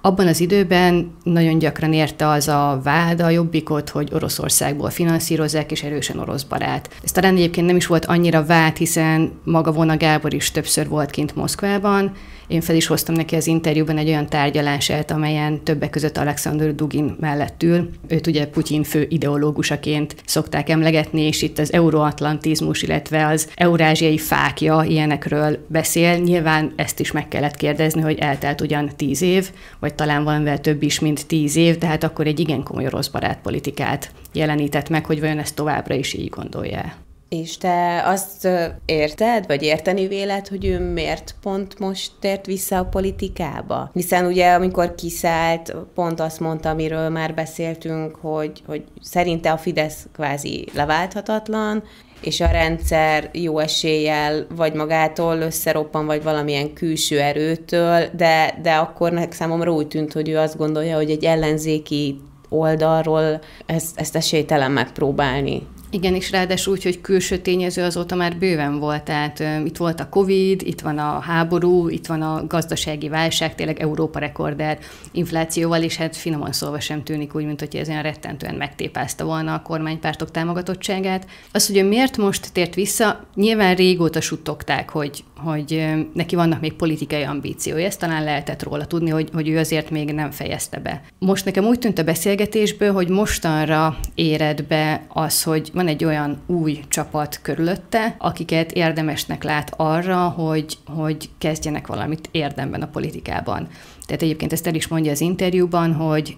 abban 0.00 0.26
az 0.26 0.40
időben 0.40 1.12
nagyon 1.22 1.58
gyakran 1.58 1.92
érte 1.92 2.28
az 2.28 2.48
a 2.48 2.80
vád 2.82 3.20
a 3.20 3.28
jobbikot, 3.28 3.88
hogy 3.88 4.08
Oroszországból 4.12 4.90
finanszírozzák, 4.90 5.70
és 5.70 5.82
erősen 5.82 6.18
orosz 6.18 6.42
barát. 6.42 6.90
Ez 7.02 7.12
talán 7.12 7.34
egyébként 7.34 7.66
nem 7.66 7.76
is 7.76 7.86
volt 7.86 8.04
annyira 8.04 8.44
vád, 8.44 8.76
hiszen 8.76 9.32
maga 9.44 9.72
Vona 9.72 9.96
Gábor 9.96 10.34
is 10.34 10.50
többször 10.50 10.88
volt 10.88 11.10
kint 11.10 11.34
Moszkvában, 11.34 12.12
én 12.46 12.60
fel 12.60 12.76
is 12.76 12.86
hoztam 12.86 13.14
neki 13.14 13.36
az 13.36 13.46
interjúban 13.46 13.98
egy 13.98 14.08
olyan 14.08 14.28
tárgyalását, 14.28 15.10
amelyen 15.10 15.62
többek 15.62 15.90
között 15.90 16.16
Alexander 16.16 16.74
Dugin 16.74 17.16
mellett 17.20 17.62
ül. 17.62 17.90
Őt 18.08 18.26
ugye 18.26 18.46
Putyin 18.46 18.82
fő 18.82 19.06
ideológusaként 19.08 20.14
szokták 20.26 20.68
emlegetni, 20.68 21.20
és 21.20 21.42
itt 21.42 21.58
az 21.58 21.72
euroatlantizmus, 21.72 22.82
illetve 22.82 23.26
az 23.26 23.48
eurázsiai 23.54 24.18
fákja 24.18 24.82
ilyenekről 24.82 25.66
beszél. 25.68 26.16
Nyilván 26.16 26.72
ezt 26.76 27.00
is 27.00 27.12
meg 27.12 27.28
kellett 27.28 27.56
kérdezni, 27.56 28.00
hogy 28.00 28.18
eltelt 28.18 28.60
ugyan 28.60 28.90
tíz 28.96 29.22
év, 29.22 29.50
vagy 29.78 29.94
talán 29.94 30.24
valamivel 30.24 30.60
több 30.60 30.82
is, 30.82 31.00
mint 31.00 31.26
tíz 31.26 31.56
év, 31.56 31.78
tehát 31.78 32.04
akkor 32.04 32.26
egy 32.26 32.40
igen 32.40 32.62
komoly 32.62 32.86
orosz 32.86 33.08
barátpolitikát 33.08 34.10
jelenített 34.32 34.88
meg, 34.88 35.06
hogy 35.06 35.20
vajon 35.20 35.38
ezt 35.38 35.54
továbbra 35.54 35.94
is 35.94 36.14
így 36.14 36.28
gondolja. 36.28 37.03
És 37.40 37.56
te 37.56 38.02
azt 38.06 38.48
érted, 38.84 39.46
vagy 39.46 39.62
érteni 39.62 40.06
véled, 40.06 40.48
hogy 40.48 40.64
ő 40.64 40.92
miért 40.92 41.34
pont 41.42 41.78
most 41.78 42.12
tért 42.20 42.46
vissza 42.46 42.78
a 42.78 42.84
politikába? 42.84 43.90
Hiszen 43.92 44.26
ugye, 44.26 44.52
amikor 44.52 44.94
kiszállt, 44.94 45.74
pont 45.94 46.20
azt 46.20 46.40
mondta, 46.40 46.68
amiről 46.68 47.08
már 47.08 47.34
beszéltünk, 47.34 48.16
hogy, 48.20 48.62
hogy 48.66 48.84
szerinte 49.00 49.52
a 49.52 49.56
Fidesz 49.56 50.06
kvázi 50.12 50.68
leválthatatlan, 50.74 51.82
és 52.20 52.40
a 52.40 52.50
rendszer 52.50 53.30
jó 53.32 53.58
eséllyel 53.58 54.46
vagy 54.56 54.74
magától 54.74 55.36
összeroppan, 55.36 56.06
vagy 56.06 56.22
valamilyen 56.22 56.72
külső 56.72 57.20
erőtől, 57.20 58.06
de, 58.16 58.58
de 58.62 58.72
akkor 58.72 59.28
számomra 59.30 59.72
úgy 59.72 59.88
tűnt, 59.88 60.12
hogy 60.12 60.28
ő 60.28 60.38
azt 60.38 60.56
gondolja, 60.56 60.96
hogy 60.96 61.10
egy 61.10 61.24
ellenzéki 61.24 62.20
oldalról 62.48 63.40
ezt, 63.66 64.00
ezt 64.00 64.16
esélytelen 64.16 64.70
megpróbálni. 64.70 65.66
Igen, 65.94 66.14
és 66.14 66.30
ráadásul 66.30 66.72
úgy, 66.72 66.82
hogy 66.82 67.00
külső 67.00 67.38
tényező 67.38 67.82
azóta 67.82 68.14
már 68.14 68.36
bőven 68.36 68.78
volt. 68.78 69.02
Tehát 69.02 69.40
uh, 69.40 69.64
itt 69.64 69.76
volt 69.76 70.00
a 70.00 70.08
Covid, 70.08 70.62
itt 70.62 70.80
van 70.80 70.98
a 70.98 71.18
háború, 71.20 71.88
itt 71.88 72.06
van 72.06 72.22
a 72.22 72.46
gazdasági 72.46 73.08
válság, 73.08 73.54
tényleg 73.54 73.80
Európa 73.80 74.18
rekorder 74.18 74.78
inflációval, 75.12 75.82
és 75.82 75.96
hát 75.96 76.16
finoman 76.16 76.52
szólva 76.52 76.80
sem 76.80 77.02
tűnik 77.02 77.34
úgy, 77.34 77.44
mint 77.44 77.60
hogy 77.60 77.76
ez 77.76 77.88
olyan 77.88 78.02
rettentően 78.02 78.54
megtépázta 78.54 79.24
volna 79.24 79.54
a 79.54 79.62
kormánypártok 79.62 80.30
támogatottságát. 80.30 81.26
Az, 81.52 81.66
hogy 81.66 81.88
miért 81.88 82.16
most 82.16 82.52
tért 82.52 82.74
vissza, 82.74 83.26
nyilván 83.34 83.74
régóta 83.74 84.20
suttogták, 84.20 84.90
hogy, 84.90 85.24
hogy 85.36 85.84
neki 86.14 86.36
vannak 86.36 86.60
még 86.60 86.72
politikai 86.72 87.22
ambíciói. 87.22 87.84
Ezt 87.84 88.00
talán 88.00 88.24
lehetett 88.24 88.62
róla 88.62 88.86
tudni, 88.86 89.10
hogy, 89.10 89.28
hogy 89.32 89.48
ő 89.48 89.58
azért 89.58 89.90
még 89.90 90.12
nem 90.12 90.30
fejezte 90.30 90.78
be. 90.78 91.02
Most 91.18 91.44
nekem 91.44 91.64
úgy 91.64 91.78
tűnt 91.78 91.98
a 91.98 92.04
beszélgetésből, 92.04 92.92
hogy 92.92 93.08
mostanra 93.08 93.98
éred 94.14 94.62
be 94.62 95.06
az, 95.08 95.42
hogy 95.42 95.70
van 95.72 95.83
egy 95.86 96.04
olyan 96.04 96.40
új 96.46 96.80
csapat 96.88 97.38
körülötte, 97.42 98.16
akiket 98.18 98.72
érdemesnek 98.72 99.42
lát 99.42 99.72
arra, 99.76 100.28
hogy, 100.28 100.78
hogy 100.86 101.30
kezdjenek 101.38 101.86
valamit 101.86 102.28
érdemben 102.30 102.82
a 102.82 102.88
politikában. 102.88 103.68
Tehát 104.06 104.22
egyébként 104.22 104.52
ezt 104.52 104.66
el 104.66 104.74
is 104.74 104.88
mondja 104.88 105.10
az 105.10 105.20
interjúban, 105.20 105.92
hogy 105.92 106.36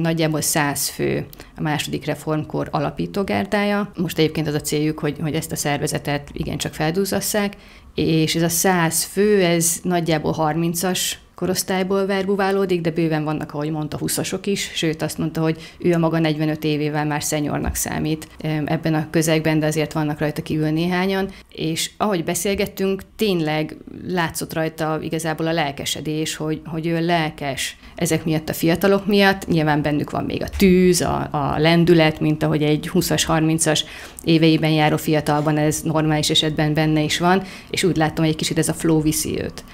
nagyjából 0.00 0.40
száz 0.40 0.88
fő 0.88 1.26
a 1.56 1.60
második 1.60 2.04
reformkor 2.04 2.68
alapítógárdája. 2.70 3.90
Most 3.96 4.18
egyébként 4.18 4.46
az 4.46 4.54
a 4.54 4.60
céljuk, 4.60 4.98
hogy, 4.98 5.16
hogy 5.20 5.34
ezt 5.34 5.52
a 5.52 5.56
szervezetet 5.56 6.30
igencsak 6.32 6.74
feldúzasszák, 6.74 7.56
és 7.94 8.34
ez 8.34 8.42
a 8.42 8.48
száz 8.48 9.04
fő, 9.04 9.44
ez 9.44 9.80
nagyjából 9.82 10.34
30-as 10.38 11.12
korosztályból 11.42 12.06
verbuválódik, 12.06 12.80
de 12.80 12.90
bőven 12.90 13.24
vannak, 13.24 13.54
ahogy 13.54 13.70
mondta, 13.70 13.98
20 13.98 14.20
is, 14.44 14.70
sőt 14.74 15.02
azt 15.02 15.18
mondta, 15.18 15.40
hogy 15.40 15.56
ő 15.78 15.92
a 15.92 15.98
maga 15.98 16.18
45 16.18 16.64
évével 16.64 17.04
már 17.04 17.22
szenyornak 17.22 17.74
számít 17.74 18.28
ebben 18.64 18.94
a 18.94 19.06
közegben, 19.10 19.58
de 19.58 19.66
azért 19.66 19.92
vannak 19.92 20.18
rajta 20.18 20.42
kívül 20.42 20.70
néhányan, 20.70 21.28
és 21.52 21.90
ahogy 21.96 22.24
beszélgettünk, 22.24 23.02
tényleg 23.16 23.76
látszott 24.06 24.52
rajta 24.52 24.98
igazából 25.00 25.46
a 25.46 25.52
lelkesedés, 25.52 26.36
hogy, 26.36 26.60
hogy 26.64 26.86
ő 26.86 27.04
lelkes 27.04 27.76
ezek 27.94 28.24
miatt 28.24 28.48
a 28.48 28.52
fiatalok 28.52 29.06
miatt, 29.06 29.46
nyilván 29.46 29.82
bennük 29.82 30.10
van 30.10 30.24
még 30.24 30.42
a 30.42 30.48
tűz, 30.56 31.00
a, 31.00 31.28
a 31.30 31.58
lendület, 31.58 32.20
mint 32.20 32.42
ahogy 32.42 32.62
egy 32.62 32.90
20-as, 32.92 33.22
30-as 33.26 33.80
éveiben 34.24 34.70
járó 34.70 34.96
fiatalban 34.96 35.56
ez 35.56 35.80
normális 35.80 36.30
esetben 36.30 36.74
benne 36.74 37.00
is 37.00 37.18
van, 37.18 37.42
és 37.70 37.84
úgy 37.84 37.96
látom, 37.96 38.24
hogy 38.24 38.32
egy 38.32 38.38
kicsit 38.38 38.58
ez 38.58 38.68
a 38.68 38.74
flow 38.74 39.00
viszi 39.00 39.40
őt. 39.42 39.64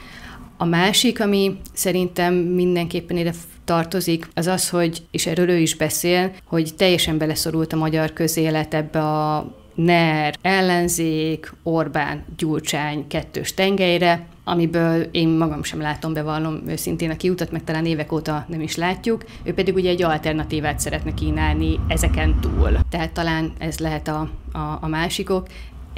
A 0.60 0.64
másik, 0.64 1.20
ami 1.20 1.56
szerintem 1.72 2.34
mindenképpen 2.34 3.16
ide 3.16 3.32
tartozik, 3.64 4.28
az 4.34 4.46
az, 4.46 4.68
hogy, 4.68 5.02
és 5.10 5.26
erről 5.26 5.48
ő 5.48 5.58
is 5.58 5.74
beszél, 5.74 6.32
hogy 6.44 6.74
teljesen 6.76 7.18
beleszorult 7.18 7.72
a 7.72 7.76
magyar 7.76 8.12
közélet 8.12 8.74
ebbe 8.74 9.00
a 9.00 9.46
NER, 9.74 10.34
ellenzék, 10.42 11.52
Orbán, 11.62 12.24
Gyurcsány 12.36 13.06
kettős 13.06 13.54
tengelyre, 13.54 14.26
amiből 14.44 15.02
én 15.02 15.28
magam 15.28 15.62
sem 15.62 15.80
látom, 15.80 16.12
bevallom 16.12 16.62
őszintén 16.66 17.10
a 17.10 17.16
kiutat, 17.16 17.52
meg 17.52 17.64
talán 17.64 17.86
évek 17.86 18.12
óta 18.12 18.44
nem 18.48 18.60
is 18.60 18.76
látjuk. 18.76 19.24
Ő 19.42 19.54
pedig 19.54 19.74
ugye 19.74 19.90
egy 19.90 20.02
alternatívát 20.02 20.80
szeretne 20.80 21.14
kínálni 21.14 21.80
ezeken 21.88 22.40
túl. 22.40 22.78
Tehát 22.90 23.12
talán 23.12 23.52
ez 23.58 23.78
lehet 23.78 24.08
a, 24.08 24.30
a, 24.52 24.78
a 24.80 24.86
másikok. 24.88 25.46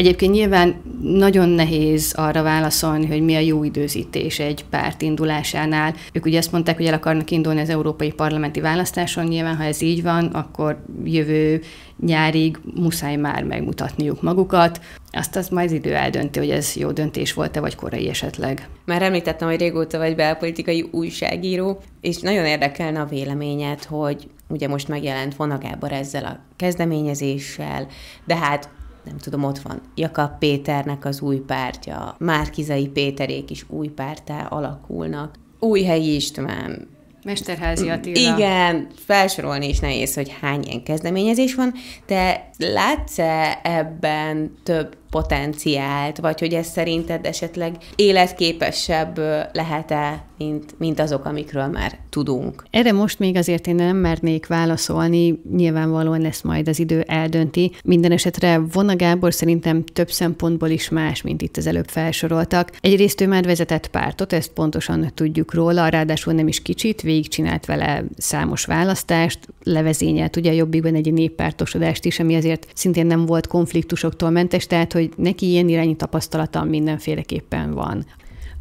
Egyébként 0.01 0.33
nyilván 0.33 0.83
nagyon 1.03 1.49
nehéz 1.49 2.13
arra 2.17 2.43
válaszolni, 2.43 3.07
hogy 3.07 3.23
mi 3.23 3.35
a 3.35 3.39
jó 3.39 3.65
időzítés 3.65 4.39
egy 4.39 4.65
párt 4.71 5.03
indulásánál. 5.03 5.95
Ők 6.13 6.27
ugye 6.27 6.39
azt 6.39 6.53
mondták, 6.53 6.77
hogy 6.77 6.87
el 6.87 6.95
akarnak 6.95 7.31
indulni 7.31 7.61
az 7.61 7.69
európai 7.69 8.13
parlamenti 8.13 8.61
választáson, 8.61 9.25
nyilván 9.25 9.57
ha 9.57 9.65
ez 9.65 9.83
így 9.83 10.03
van, 10.03 10.27
akkor 10.27 10.85
jövő 11.05 11.61
nyárig 12.07 12.59
muszáj 12.75 13.17
már 13.17 13.45
megmutatniuk 13.45 14.23
magukat. 14.23 14.81
Azt 15.11 15.37
az 15.37 15.49
majd 15.49 15.67
az 15.67 15.73
idő 15.73 15.95
eldönti, 15.95 16.39
hogy 16.39 16.51
ez 16.51 16.77
jó 16.77 16.91
döntés 16.91 17.33
volt-e, 17.33 17.61
vagy 17.61 17.75
korai 17.75 18.09
esetleg. 18.09 18.69
Már 18.85 19.03
említettem, 19.03 19.49
hogy 19.49 19.59
régóta 19.59 19.99
vagy 19.99 20.15
belpolitikai 20.15 20.89
újságíró, 20.91 21.81
és 22.01 22.19
nagyon 22.19 22.45
érdekelne 22.45 23.01
a 23.01 23.07
véleményed, 23.07 23.85
hogy 23.85 24.29
ugye 24.49 24.69
most 24.69 24.89
megjelent 24.89 25.37
Vona 25.37 25.59
Gábor 25.59 25.93
ezzel 25.93 26.25
a 26.25 26.39
kezdeményezéssel, 26.57 27.87
de 28.25 28.37
hát 28.37 28.71
nem 29.11 29.19
tudom, 29.19 29.45
ott 29.45 29.59
van 29.59 29.81
Jakab 29.95 30.39
Péternek 30.39 31.05
az 31.05 31.21
új 31.21 31.37
pártja, 31.37 32.15
Márkizai 32.19 32.89
Péterék 32.89 33.51
is 33.51 33.65
új 33.69 33.89
pártá 33.89 34.43
alakulnak, 34.43 35.35
Újhelyi 35.59 36.15
István, 36.15 36.89
Mesterházi 37.25 37.89
Attila. 37.89 38.35
Igen, 38.35 38.87
felsorolni 38.95 39.69
is 39.69 39.79
nehéz, 39.79 40.15
hogy 40.15 40.37
hány 40.41 40.63
ilyen 40.65 40.83
kezdeményezés 40.83 41.55
van, 41.55 41.73
de 42.07 42.51
látsz-e 42.59 43.61
ebben 43.63 44.55
több 44.63 44.97
potenciált, 45.11 46.19
vagy 46.19 46.41
hogy 46.41 46.55
ez 46.55 46.67
szerinted 46.67 47.27
esetleg 47.27 47.77
életképesebb 47.97 49.19
lehet-e, 49.53 50.25
mint, 50.39 50.75
mint 50.79 51.01
azok, 51.01 51.25
amikről 51.25 51.67
már 51.67 51.99
tudunk? 52.11 52.65
Erre 52.71 52.93
most 52.93 53.19
még 53.19 53.37
azért 53.37 53.67
én 53.67 53.75
nem 53.75 53.97
mernék 53.97 54.47
válaszolni, 54.47 55.41
nyilvánvalóan 55.57 56.21
lesz 56.21 56.43
majd 56.43 56.69
az 56.69 56.79
idő 56.79 57.01
eldönti. 57.01 57.73
Minden 57.85 58.13
esetre 58.13 58.59
Vona 58.73 58.97
Gábor 58.97 59.35
szerintem 59.35 59.85
több 59.85 60.11
szempontból 60.11 60.69
is 60.69 60.89
más, 60.89 61.23
mint 61.23 61.43
itt 61.43 61.57
az 61.57 61.67
előbb 61.67 61.89
felsoroltak. 61.89 62.73
Egyrészt 62.81 63.21
ő 63.21 63.27
már 63.27 63.45
vezetett 63.45 63.89
pártot, 63.89 64.33
ezt 64.33 64.53
pontosan 64.53 65.11
tudjuk 65.15 65.55
róla, 65.55 65.89
ráadásul 65.89 66.33
nem 66.33 66.49
is 66.49 66.63
kicsit, 66.63 67.03
végigcsinált 67.03 67.67
vele 67.67 68.05
számos 68.17 68.65
választást, 68.65 69.39
levezényelt 69.63 70.37
ugye 70.37 70.51
a 70.51 70.55
jobbikban 70.55 70.95
egy 70.95 71.13
néppártosodást 71.13 72.05
is, 72.05 72.21
ami 72.21 72.35
azért 72.35 72.67
szintén 72.75 73.07
nem 73.07 73.27
volt 73.27 73.47
konfliktusoktól 73.47 74.31
mentes, 74.31 74.67
tehát 74.67 74.93
hogy 75.01 75.13
neki 75.17 75.51
ilyen 75.51 75.69
irányi 75.69 75.97
tapasztalata 75.97 76.65
mindenféleképpen 76.65 77.75
van. 77.75 78.07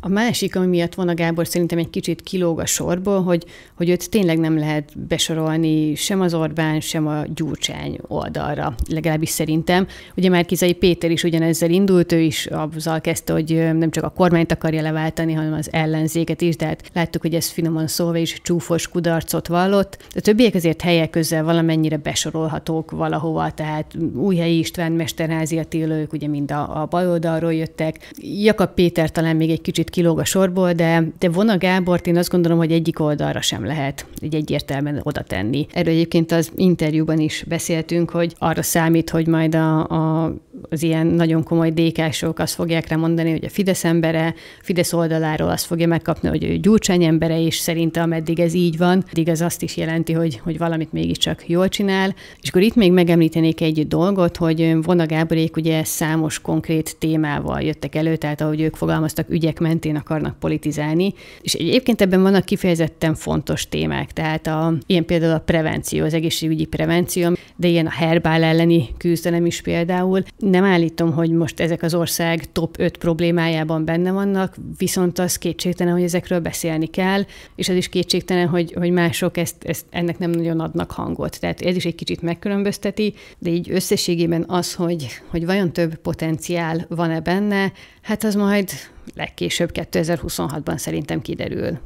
A 0.01 0.07
másik, 0.07 0.55
ami 0.55 0.65
miatt 0.65 0.93
van 0.93 1.07
a 1.07 1.13
Gábor 1.13 1.47
szerintem 1.47 1.77
egy 1.77 1.89
kicsit 1.89 2.21
kilóg 2.21 2.59
a 2.59 2.65
sorból, 2.65 3.23
hogy, 3.23 3.45
hogy 3.75 3.89
őt 3.89 4.09
tényleg 4.09 4.39
nem 4.39 4.57
lehet 4.57 4.99
besorolni 5.07 5.95
sem 5.95 6.21
az 6.21 6.33
Orbán, 6.33 6.79
sem 6.79 7.07
a 7.07 7.23
Gyurcsány 7.35 7.97
oldalra, 8.07 8.75
legalábbis 8.87 9.29
szerintem. 9.29 9.87
Ugye 10.15 10.29
már 10.29 10.45
Kizai 10.45 10.73
Péter 10.73 11.11
is 11.11 11.23
ugyanezzel 11.23 11.69
indult, 11.69 12.11
ő 12.11 12.19
is 12.19 12.45
azzal 12.45 13.01
kezdte, 13.01 13.33
hogy 13.33 13.69
nem 13.77 13.91
csak 13.91 14.03
a 14.03 14.09
kormányt 14.09 14.51
akarja 14.51 14.81
leváltani, 14.81 15.33
hanem 15.33 15.53
az 15.53 15.69
ellenzéket 15.71 16.41
is, 16.41 16.55
de 16.55 16.65
hát 16.65 16.89
láttuk, 16.93 17.21
hogy 17.21 17.33
ez 17.33 17.49
finoman 17.49 17.87
szólva 17.87 18.17
is 18.17 18.41
csúfos 18.41 18.87
kudarcot 18.87 19.47
vallott. 19.47 19.97
A 20.15 20.19
többiek 20.19 20.55
azért 20.55 20.81
helyek 20.81 21.09
közel 21.09 21.43
valamennyire 21.43 21.97
besorolhatók 21.97 22.91
valahova, 22.91 23.51
tehát 23.51 23.97
Újhelyi 24.15 24.57
István, 24.57 24.91
Mesterházi 24.91 25.57
Attila, 25.57 25.95
ők 25.95 26.13
ugye 26.13 26.27
mind 26.27 26.51
a, 26.51 26.81
a 26.81 26.85
baloldalról 26.85 27.53
jöttek. 27.53 28.11
Jakab 28.21 28.73
Péter 28.73 29.11
talán 29.11 29.35
még 29.35 29.49
egy 29.49 29.61
kicsit 29.61 29.87
kicsit 29.89 30.05
kilóg 30.05 30.19
a 30.19 30.25
sorból, 30.25 30.73
de, 30.73 31.03
de 31.19 31.29
Vona 31.29 31.57
Gábort 31.57 32.07
én 32.07 32.17
azt 32.17 32.29
gondolom, 32.29 32.57
hogy 32.57 32.71
egyik 32.71 32.99
oldalra 32.99 33.41
sem 33.41 33.65
lehet 33.65 34.05
így 34.21 34.35
egyértelműen 34.35 35.01
oda 35.03 35.21
tenni. 35.21 35.67
Erről 35.73 35.93
egyébként 35.93 36.31
az 36.31 36.51
interjúban 36.55 37.19
is 37.19 37.43
beszéltünk, 37.47 38.09
hogy 38.09 38.35
arra 38.37 38.61
számít, 38.61 39.09
hogy 39.09 39.27
majd 39.27 39.55
a, 39.55 39.87
a, 39.87 40.33
az 40.69 40.83
ilyen 40.83 41.07
nagyon 41.07 41.43
komoly 41.43 41.71
dékások 41.71 42.39
azt 42.39 42.53
fogják 42.53 42.87
rá 42.87 42.95
mondani, 42.95 43.31
hogy 43.31 43.45
a 43.45 43.49
Fidesz 43.49 43.83
embere, 43.83 44.33
Fidesz 44.61 44.93
oldaláról 44.93 45.49
azt 45.49 45.65
fogja 45.65 45.87
megkapni, 45.87 46.29
hogy 46.29 46.43
ő 46.43 46.57
Gyurcsány 46.57 47.03
embere, 47.03 47.41
és 47.41 47.55
szerinte 47.55 48.01
ameddig 48.01 48.39
ez 48.39 48.53
így 48.53 48.77
van, 48.77 49.03
addig 49.09 49.29
az 49.29 49.41
azt 49.41 49.61
is 49.61 49.77
jelenti, 49.77 50.13
hogy, 50.13 50.39
hogy 50.43 50.57
valamit 50.57 50.93
mégiscsak 50.93 51.49
jól 51.49 51.69
csinál. 51.69 52.15
És 52.41 52.49
akkor 52.49 52.61
itt 52.61 52.75
még 52.75 52.91
megemlítenék 52.91 53.61
egy 53.61 53.87
dolgot, 53.87 54.37
hogy 54.37 54.77
Vona 54.81 55.05
Gáborék 55.05 55.55
ugye 55.55 55.83
számos 55.83 56.39
konkrét 56.39 56.95
témával 56.99 57.61
jöttek 57.61 57.95
elő, 57.95 58.15
tehát 58.15 58.41
ahogy 58.41 58.61
ők 58.61 58.75
fogalmaztak, 58.75 59.29
ügyek 59.29 59.59
mentén 59.79 60.01
akarnak 60.01 60.39
politizálni, 60.39 61.13
és 61.41 61.53
egyébként 61.53 62.01
ebben 62.01 62.21
vannak 62.21 62.45
kifejezetten 62.45 63.15
fontos 63.15 63.67
témák, 63.67 64.11
tehát 64.11 64.47
a, 64.47 64.73
ilyen 64.85 65.05
például 65.05 65.33
a 65.33 65.39
prevenció, 65.39 66.05
az 66.05 66.13
egészségügyi 66.13 66.65
prevenció, 66.65 67.31
de 67.55 67.67
ilyen 67.67 67.85
a 67.85 67.89
herbál 67.91 68.43
elleni 68.43 68.89
küzdelem 68.97 69.45
is 69.45 69.61
például. 69.61 70.23
Nem 70.37 70.63
állítom, 70.63 71.11
hogy 71.13 71.31
most 71.31 71.59
ezek 71.59 71.81
az 71.81 71.93
ország 71.93 72.51
top 72.51 72.79
5 72.79 72.97
problémájában 72.97 73.85
benne 73.85 74.11
vannak, 74.11 74.55
viszont 74.77 75.19
az 75.19 75.37
kétségtelen, 75.37 75.93
hogy 75.93 76.03
ezekről 76.03 76.39
beszélni 76.39 76.87
kell, 76.87 77.21
és 77.55 77.69
az 77.69 77.75
is 77.75 77.89
kétségtelen, 77.89 78.47
hogy, 78.47 78.73
hogy 78.73 78.91
mások 78.91 79.37
ezt, 79.37 79.63
ezt 79.63 79.85
ennek 79.89 80.17
nem 80.17 80.29
nagyon 80.29 80.59
adnak 80.59 80.91
hangot. 80.91 81.39
Tehát 81.39 81.61
ez 81.61 81.75
is 81.75 81.85
egy 81.85 81.95
kicsit 81.95 82.21
megkülönbözteti, 82.21 83.13
de 83.37 83.49
így 83.49 83.71
összességében 83.71 84.43
az, 84.47 84.73
hogy, 84.73 85.07
hogy 85.27 85.45
vajon 85.45 85.73
több 85.73 85.95
potenciál 85.95 86.85
van-e 86.89 87.19
benne, 87.19 87.71
hát 88.01 88.23
az 88.23 88.35
majd 88.35 88.69
legkésőbb 89.15 89.69
2026-ban 89.73 90.77
szerintem 90.77 91.21
kiderül. 91.21 91.79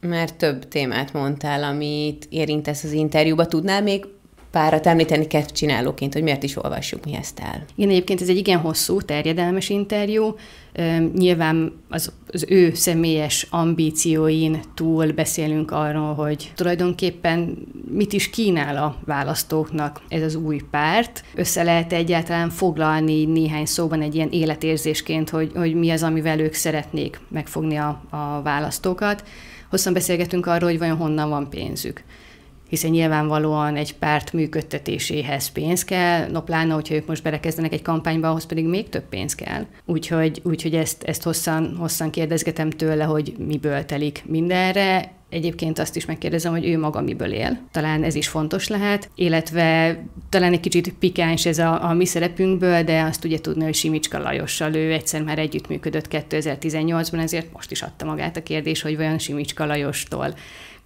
Mert 0.00 0.36
több 0.36 0.68
témát 0.68 1.12
mondtál, 1.12 1.64
amit 1.64 2.26
érintesz 2.30 2.84
az 2.84 2.92
interjúba. 2.92 3.46
Tudnál 3.46 3.82
még 3.82 4.06
párat 4.58 4.86
említeni 4.86 5.26
csinálóként, 5.52 6.12
hogy 6.12 6.22
miért 6.22 6.42
is 6.42 6.64
olvassuk 6.64 7.04
mi 7.04 7.14
ezt 7.14 7.38
el. 7.38 7.64
Igen, 7.74 7.90
egyébként 7.90 8.20
ez 8.20 8.28
egy 8.28 8.36
igen 8.36 8.58
hosszú, 8.58 9.00
terjedelmes 9.00 9.68
interjú. 9.68 10.34
Nyilván 11.14 11.72
az, 11.88 12.12
az 12.32 12.44
ő 12.48 12.74
személyes 12.74 13.46
ambícióin 13.50 14.60
túl 14.74 15.12
beszélünk 15.12 15.70
arról, 15.70 16.14
hogy 16.14 16.52
tulajdonképpen 16.54 17.66
mit 17.90 18.12
is 18.12 18.30
kínál 18.30 18.76
a 18.76 18.96
választóknak 19.04 20.00
ez 20.08 20.22
az 20.22 20.34
új 20.34 20.60
párt. 20.70 21.24
Össze 21.34 21.62
lehet 21.62 21.92
egyáltalán 21.92 22.50
foglalni 22.50 23.24
néhány 23.24 23.66
szóban 23.66 24.02
egy 24.02 24.14
ilyen 24.14 24.30
életérzésként, 24.30 25.30
hogy, 25.30 25.50
hogy 25.54 25.74
mi 25.74 25.90
az, 25.90 26.02
amivel 26.02 26.40
ők 26.40 26.54
szeretnék 26.54 27.20
megfogni 27.28 27.76
a, 27.76 28.02
a 28.10 28.42
választókat. 28.42 29.24
Hosszan 29.70 29.92
beszélgetünk 29.92 30.46
arról, 30.46 30.68
hogy 30.68 30.78
vajon 30.78 30.96
honnan 30.96 31.28
van 31.28 31.50
pénzük 31.50 32.02
hiszen 32.68 32.90
nyilvánvalóan 32.90 33.76
egy 33.76 33.94
párt 33.94 34.32
működtetéséhez 34.32 35.48
pénz 35.48 35.84
kell, 35.84 36.30
no 36.30 36.42
pláne, 36.42 36.74
hogyha 36.74 36.94
ők 36.94 37.06
most 37.06 37.22
belekezdenek 37.22 37.72
egy 37.72 37.82
kampányba, 37.82 38.28
ahhoz 38.28 38.46
pedig 38.46 38.66
még 38.66 38.88
több 38.88 39.08
pénz 39.08 39.34
kell. 39.34 39.66
Úgyhogy, 39.84 40.40
úgyhogy 40.44 40.74
ezt, 40.74 41.02
ezt 41.02 41.22
hosszan, 41.22 41.76
hosszan 41.78 42.10
kérdezgetem 42.10 42.70
tőle, 42.70 43.04
hogy 43.04 43.34
miből 43.38 43.84
telik 43.84 44.22
mindenre, 44.26 45.16
Egyébként 45.30 45.78
azt 45.78 45.96
is 45.96 46.04
megkérdezem, 46.04 46.52
hogy 46.52 46.66
ő 46.66 46.78
maga 46.78 47.00
miből 47.00 47.32
él. 47.32 47.58
Talán 47.70 48.02
ez 48.04 48.14
is 48.14 48.28
fontos 48.28 48.68
lehet, 48.68 49.10
illetve 49.14 49.98
talán 50.28 50.52
egy 50.52 50.60
kicsit 50.60 50.94
pikáns 50.98 51.46
ez 51.46 51.58
a, 51.58 51.84
a 51.84 51.92
mi 51.92 52.06
szerepünkből, 52.06 52.82
de 52.82 53.02
azt 53.02 53.24
ugye 53.24 53.38
tudni, 53.38 53.64
hogy 53.64 53.74
Simicska 53.74 54.18
Lajossal 54.18 54.74
ő 54.74 54.92
egyszer 54.92 55.22
már 55.22 55.38
együttműködött 55.38 56.06
2018-ban, 56.10 57.22
ezért 57.22 57.52
most 57.52 57.70
is 57.70 57.82
adta 57.82 58.04
magát 58.04 58.36
a 58.36 58.42
kérdés, 58.42 58.82
hogy 58.82 58.96
vajon 58.96 59.18
Simicska 59.18 59.66
Lajostól 59.66 60.34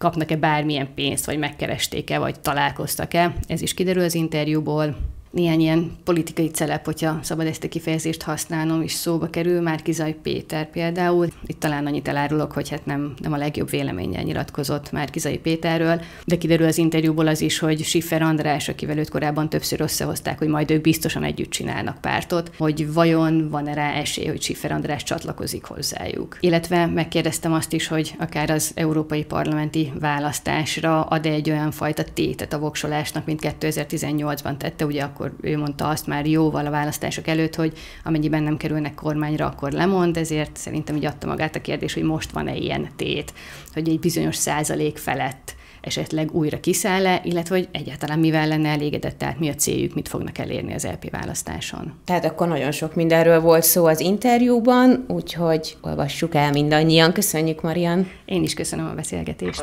kapnak-e 0.03 0.37
bármilyen 0.37 0.95
pénzt, 0.95 1.27
vagy 1.27 1.39
megkeresték-e, 1.39 2.19
vagy 2.19 2.41
találkoztak-e. 2.41 3.35
Ez 3.47 3.63
is 3.63 3.75
kiderül 3.75 4.03
az 4.03 4.15
interjúból 4.15 4.97
néhány 5.33 5.61
ilyen 5.61 5.91
politikai 6.05 6.49
celep, 6.49 6.85
hogyha 6.85 7.19
szabad 7.23 7.47
ezt 7.47 7.65
a 7.65 7.69
kifejezést 7.69 8.23
használnom, 8.23 8.83
is 8.83 8.93
szóba 8.93 9.31
kerül, 9.31 9.61
már 9.61 9.83
Kizaj 9.83 10.17
Péter 10.23 10.71
például. 10.71 11.29
Itt 11.47 11.61
talán 11.61 11.87
annyit 11.87 12.09
elárulok, 12.09 12.53
hogy 12.53 12.69
hát 12.69 12.87
nem, 12.87 13.15
nem 13.21 13.33
a 13.33 13.37
legjobb 13.37 13.71
véleménnyel 13.71 14.23
nyilatkozott 14.23 14.93
már 14.93 15.11
Kizai 15.11 15.39
Péterről, 15.39 16.01
de 16.25 16.39
kiderül 16.39 16.67
az 16.67 16.79
interjúból 16.79 17.27
az 17.27 17.41
is, 17.41 17.59
hogy 17.59 17.83
Siffer 17.83 18.23
András, 18.23 18.69
akivel 18.69 18.99
őt 18.99 19.09
korábban 19.09 19.49
többször 19.49 19.81
összehozták, 19.81 20.39
hogy 20.39 20.49
majd 20.49 20.71
ők 20.71 20.81
biztosan 20.81 21.25
együtt 21.25 21.51
csinálnak 21.51 22.01
pártot, 22.01 22.51
hogy 22.59 22.93
vajon 22.93 23.49
van-e 23.51 23.75
rá 23.75 23.93
esély, 23.93 24.27
hogy 24.27 24.43
Siffer 24.43 24.73
András 24.73 25.03
csatlakozik 25.03 25.65
hozzájuk. 25.65 26.37
Illetve 26.41 26.87
megkérdeztem 26.87 27.53
azt 27.53 27.73
is, 27.73 27.87
hogy 27.87 28.15
akár 28.19 28.51
az 28.51 28.73
európai 28.75 29.25
parlamenti 29.25 29.93
választásra 30.01 31.03
ad-e 31.03 31.31
egy 31.31 31.51
olyan 31.51 31.71
fajta 31.71 32.05
tétet 32.15 32.53
a 32.53 32.59
voksolásnak, 32.59 33.25
mint 33.25 33.57
2018-ban 33.61 34.57
tette, 34.57 34.85
ugye 34.87 35.03
akkor 35.03 35.22
akkor 35.23 35.51
ő 35.51 35.59
mondta 35.59 35.89
azt 35.89 36.07
már 36.07 36.27
jóval 36.27 36.67
a 36.67 36.71
választások 36.71 37.27
előtt, 37.27 37.55
hogy 37.55 37.73
amennyiben 38.05 38.43
nem 38.43 38.57
kerülnek 38.57 38.95
kormányra, 38.95 39.47
akkor 39.47 39.73
lemond, 39.73 40.17
ezért 40.17 40.57
szerintem 40.57 40.97
így 40.97 41.05
adta 41.05 41.27
magát 41.27 41.57
a 41.57 41.61
kérdés, 41.61 41.95
hogy 41.95 42.03
most 42.03 42.31
van-e 42.31 42.55
ilyen 42.55 42.89
tét, 42.97 43.33
hogy 43.73 43.89
egy 43.89 43.99
bizonyos 43.99 44.37
százalék 44.37 44.97
felett 44.97 45.55
esetleg 45.81 46.35
újra 46.35 46.61
kiszáll-e, 46.61 47.21
illetve 47.25 47.57
hogy 47.57 47.69
egyáltalán 47.73 48.19
mivel 48.19 48.49
lenne 48.49 48.69
elégedett, 48.69 49.19
tehát 49.19 49.39
mi 49.39 49.49
a 49.49 49.55
céljuk, 49.55 49.95
mit 49.95 50.09
fognak 50.09 50.39
elérni 50.39 50.75
az 50.75 50.87
LP 50.87 51.11
választáson. 51.11 51.93
Tehát 52.05 52.25
akkor 52.25 52.49
nagyon 52.49 52.71
sok 52.71 52.95
mindenről 52.95 53.41
volt 53.41 53.63
szó 53.63 53.87
az 53.87 54.01
interjúban, 54.01 55.05
úgyhogy 55.09 55.77
olvassuk 55.81 56.35
el 56.35 56.51
mindannyian. 56.51 57.13
Köszönjük, 57.13 57.61
Marian! 57.63 58.11
Én 58.25 58.43
is 58.43 58.55
köszönöm 58.55 58.87
a 58.87 58.95
beszélgetést! 58.95 59.63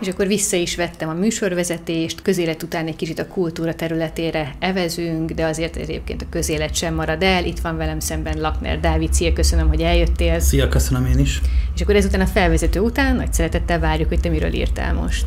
És 0.00 0.08
akkor 0.08 0.26
vissza 0.26 0.56
is 0.56 0.76
vettem 0.76 1.08
a 1.08 1.12
műsorvezetést, 1.12 2.22
közélet 2.22 2.62
után 2.62 2.86
egy 2.86 2.96
kicsit 2.96 3.18
a 3.18 3.26
kultúra 3.26 3.74
területére 3.74 4.54
evezünk, 4.58 5.30
de 5.30 5.44
azért 5.44 5.76
egyébként 5.76 6.22
a 6.22 6.26
közélet 6.30 6.74
sem 6.74 6.94
marad 6.94 7.22
el. 7.22 7.44
Itt 7.44 7.58
van 7.58 7.76
velem 7.76 8.00
szemben 8.00 8.40
Lakner 8.40 8.80
Dávid. 8.80 9.14
Szia, 9.14 9.32
köszönöm, 9.32 9.68
hogy 9.68 9.80
eljöttél. 9.80 10.40
Szia, 10.40 10.68
köszönöm 10.68 11.06
én 11.06 11.18
is. 11.18 11.40
És 11.74 11.80
akkor 11.80 11.96
ezután 11.96 12.20
a 12.20 12.26
felvezető 12.26 12.80
után 12.80 13.16
nagy 13.16 13.32
szeretettel 13.32 13.78
várjuk, 13.78 14.08
hogy 14.08 14.20
te 14.20 14.28
miről 14.28 14.52
írtál 14.52 14.94
most. 14.94 15.26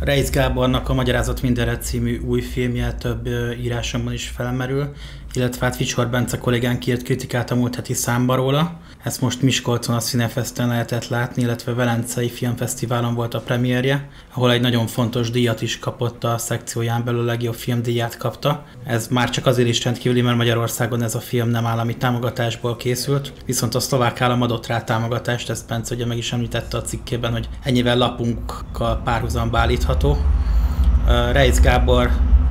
Reis 0.00 0.30
Gábornak 0.30 0.88
a 0.88 0.94
Magyarázat 0.94 1.42
mindenre 1.42 1.78
című 1.78 2.18
új 2.18 2.40
filmje 2.40 2.92
több 2.92 3.28
írásomban 3.62 4.12
is 4.12 4.28
felmerül, 4.28 4.92
illetve 5.34 5.66
hát 5.66 5.76
Vicsor 5.76 6.08
Bence 6.08 6.38
kollégánk 6.38 6.86
írt 6.86 7.02
kritikát 7.02 7.50
a 7.50 7.54
múlt 7.54 7.74
heti 7.74 7.94
számba 7.94 8.34
róla. 8.34 8.78
Ezt 9.04 9.20
most 9.20 9.42
Miskolcon 9.42 9.94
a 9.94 10.00
Cinefesten 10.00 10.68
lehetett 10.68 11.08
látni, 11.08 11.42
illetve 11.42 11.74
Velencei 11.74 12.28
Filmfesztiválon 12.28 13.14
volt 13.14 13.34
a 13.34 13.40
premierje, 13.40 14.08
ahol 14.34 14.52
egy 14.52 14.60
nagyon 14.60 14.86
fontos 14.86 15.30
díjat 15.30 15.62
is 15.62 15.78
kapott 15.78 16.24
a 16.24 16.38
szekcióján 16.38 17.04
belül, 17.04 17.20
a 17.20 17.24
legjobb 17.24 17.54
filmdíját 17.54 18.16
kapta. 18.16 18.64
Ez 18.84 19.08
már 19.08 19.30
csak 19.30 19.46
azért 19.46 19.68
is 19.68 19.84
rendkívüli, 19.84 20.20
mert 20.20 20.36
Magyarországon 20.36 21.02
ez 21.02 21.14
a 21.14 21.20
film 21.20 21.48
nem 21.48 21.66
állami 21.66 21.96
támogatásból 21.96 22.76
készült, 22.76 23.32
viszont 23.46 23.74
a 23.74 23.80
szlovák 23.80 24.20
állam 24.20 24.42
adott 24.42 24.66
rá 24.66 24.84
támogatást, 24.84 25.50
ezt 25.50 25.68
Bence 25.68 25.94
ugye 25.94 26.06
meg 26.06 26.16
is 26.16 26.32
említette 26.32 26.76
a 26.76 26.82
cikkében, 26.82 27.32
hogy 27.32 27.48
ennyivel 27.62 27.98
lapunkkal 27.98 29.00
párhuzamba 29.04 29.58
állítható. 29.58 30.16
Reis 31.32 31.60
Gábor 31.60 32.10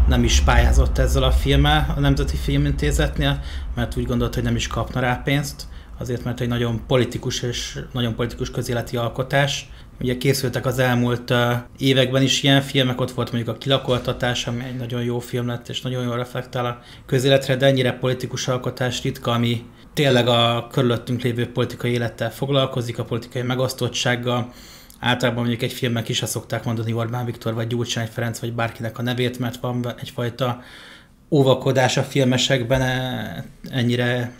nem 0.09 0.23
is 0.23 0.41
pályázott 0.41 0.97
ezzel 0.97 1.23
a 1.23 1.31
filmmel 1.31 1.93
a 1.95 1.99
Nemzeti 1.99 2.35
Filmintézetnél, 2.35 3.39
mert 3.75 3.97
úgy 3.97 4.05
gondolt, 4.05 4.33
hogy 4.33 4.43
nem 4.43 4.55
is 4.55 4.67
kapna 4.67 4.99
rá 4.99 5.21
pénzt, 5.23 5.67
azért 5.97 6.23
mert 6.23 6.39
egy 6.39 6.47
nagyon 6.47 6.81
politikus 6.87 7.41
és 7.41 7.79
nagyon 7.93 8.15
politikus 8.15 8.51
közéleti 8.51 8.97
alkotás. 8.97 9.69
Ugye 9.99 10.17
készültek 10.17 10.65
az 10.65 10.79
elmúlt 10.79 11.33
években 11.77 12.21
is 12.21 12.43
ilyen 12.43 12.61
filmek, 12.61 13.01
ott 13.01 13.11
volt 13.11 13.31
mondjuk 13.31 13.55
a 13.55 13.57
Kilakoltatás, 13.57 14.47
ami 14.47 14.63
egy 14.63 14.75
nagyon 14.75 15.03
jó 15.03 15.19
film 15.19 15.47
lett, 15.47 15.69
és 15.69 15.81
nagyon 15.81 16.03
jól 16.03 16.15
reflektál 16.15 16.65
a 16.65 16.79
közéletre, 17.05 17.55
de 17.55 17.65
ennyire 17.65 17.93
politikus 17.93 18.47
alkotás 18.47 19.03
ritka, 19.03 19.31
ami 19.31 19.63
tényleg 19.93 20.27
a 20.27 20.67
körülöttünk 20.71 21.21
lévő 21.21 21.51
politikai 21.51 21.91
élettel 21.91 22.31
foglalkozik, 22.31 22.99
a 22.99 23.03
politikai 23.03 23.41
megosztottsággal, 23.41 24.51
Általában 24.99 25.39
mondjuk 25.39 25.61
egy 25.61 25.73
filmben 25.73 26.03
is 26.07 26.21
szokták 26.25 26.63
mondani 26.63 26.93
Orbán 26.93 27.25
Viktor, 27.25 27.53
vagy 27.53 27.67
Gyurcsány 27.67 28.07
Ferenc, 28.07 28.39
vagy 28.39 28.53
bárkinek 28.53 28.97
a 28.97 29.01
nevét, 29.01 29.39
mert 29.39 29.59
van 29.59 29.93
egyfajta 29.99 30.61
óvakodás 31.29 31.97
a 31.97 32.03
filmesekben 32.03 32.81
e, 32.81 33.45
ennyire 33.69 34.31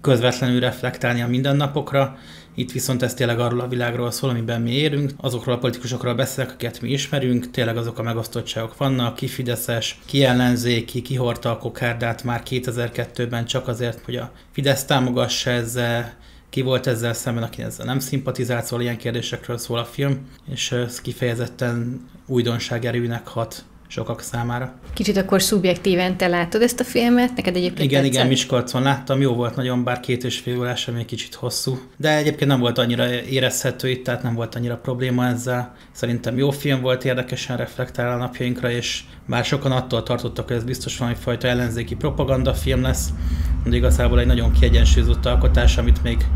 közvetlenül 0.00 0.60
reflektálni 0.60 1.22
a 1.22 1.26
mindennapokra. 1.26 2.18
Itt 2.54 2.72
viszont 2.72 3.02
ez 3.02 3.14
tényleg 3.14 3.40
arról 3.40 3.60
a 3.60 3.68
világról 3.68 4.10
szól, 4.10 4.30
amiben 4.30 4.60
mi 4.60 4.70
érünk, 4.70 5.10
azokról 5.16 5.54
a 5.54 5.58
politikusokról 5.58 6.14
beszélek, 6.14 6.50
akiket 6.50 6.80
mi 6.80 6.90
ismerünk, 6.90 7.50
tényleg 7.50 7.76
azok 7.76 7.98
a 7.98 8.02
megosztottságok 8.02 8.76
vannak, 8.76 9.16
ki 9.16 9.26
Fideszes, 9.26 10.00
ki 10.06 10.24
ellenzéki, 10.24 11.02
ki 11.02 11.14
hordta 11.14 11.50
a 11.50 11.58
kokárdát 11.58 12.24
már 12.24 12.42
2002-ben 12.50 13.44
csak 13.44 13.68
azért, 13.68 14.04
hogy 14.04 14.16
a 14.16 14.32
Fidesz 14.50 14.84
támogassa 14.84 15.50
ezzel, 15.50 16.14
ki 16.52 16.60
volt 16.60 16.86
ezzel 16.86 17.12
szemben, 17.12 17.42
aki 17.42 17.62
ezzel 17.62 17.86
nem 17.86 17.98
szimpatizált, 17.98 18.64
szóval 18.64 18.80
ilyen 18.80 18.96
kérdésekről 18.96 19.58
szól 19.58 19.78
a 19.78 19.84
film, 19.84 20.28
és 20.50 20.72
ez 20.72 21.00
kifejezetten 21.00 22.08
újdonság 22.26 22.84
erőnek 22.84 23.26
hat 23.26 23.64
sokak 23.92 24.20
számára. 24.20 24.74
Kicsit 24.92 25.16
akkor 25.16 25.42
szubjektíven 25.42 26.16
te 26.16 26.26
látod 26.26 26.62
ezt 26.62 26.80
a 26.80 26.84
filmet? 26.84 27.36
Neked 27.36 27.56
egyébként 27.56 27.90
Igen, 27.90 28.02
tetszett? 28.02 28.14
igen, 28.14 28.26
Miskolcon 28.26 28.82
láttam, 28.82 29.20
jó 29.20 29.34
volt 29.34 29.56
nagyon, 29.56 29.84
bár 29.84 30.00
két 30.00 30.24
és 30.24 30.38
fél 30.38 30.58
órás, 30.58 30.88
ami 30.88 30.98
egy 30.98 31.04
kicsit 31.04 31.34
hosszú. 31.34 31.78
De 31.96 32.16
egyébként 32.16 32.50
nem 32.50 32.60
volt 32.60 32.78
annyira 32.78 33.22
érezhető 33.22 33.88
itt, 33.88 34.04
tehát 34.04 34.22
nem 34.22 34.34
volt 34.34 34.54
annyira 34.54 34.76
probléma 34.76 35.26
ezzel. 35.26 35.74
Szerintem 35.92 36.38
jó 36.38 36.50
film 36.50 36.80
volt, 36.80 37.04
érdekesen 37.04 37.56
reflektál 37.56 38.12
a 38.12 38.16
napjainkra, 38.16 38.70
és 38.70 39.02
bár 39.26 39.44
sokan 39.44 39.72
attól 39.72 40.02
tartottak, 40.02 40.46
hogy 40.46 40.56
ez 40.56 40.64
biztos 40.64 40.98
valami 40.98 41.16
fajta 41.20 41.48
ellenzéki 41.48 41.94
propaganda 41.94 42.54
film 42.54 42.82
lesz, 42.82 43.08
de 43.64 43.76
igazából 43.76 44.20
egy 44.20 44.26
nagyon 44.26 44.52
kiegyensúlyozott 44.52 45.26
alkotás, 45.26 45.76
amit 45.76 46.02
még 46.02 46.26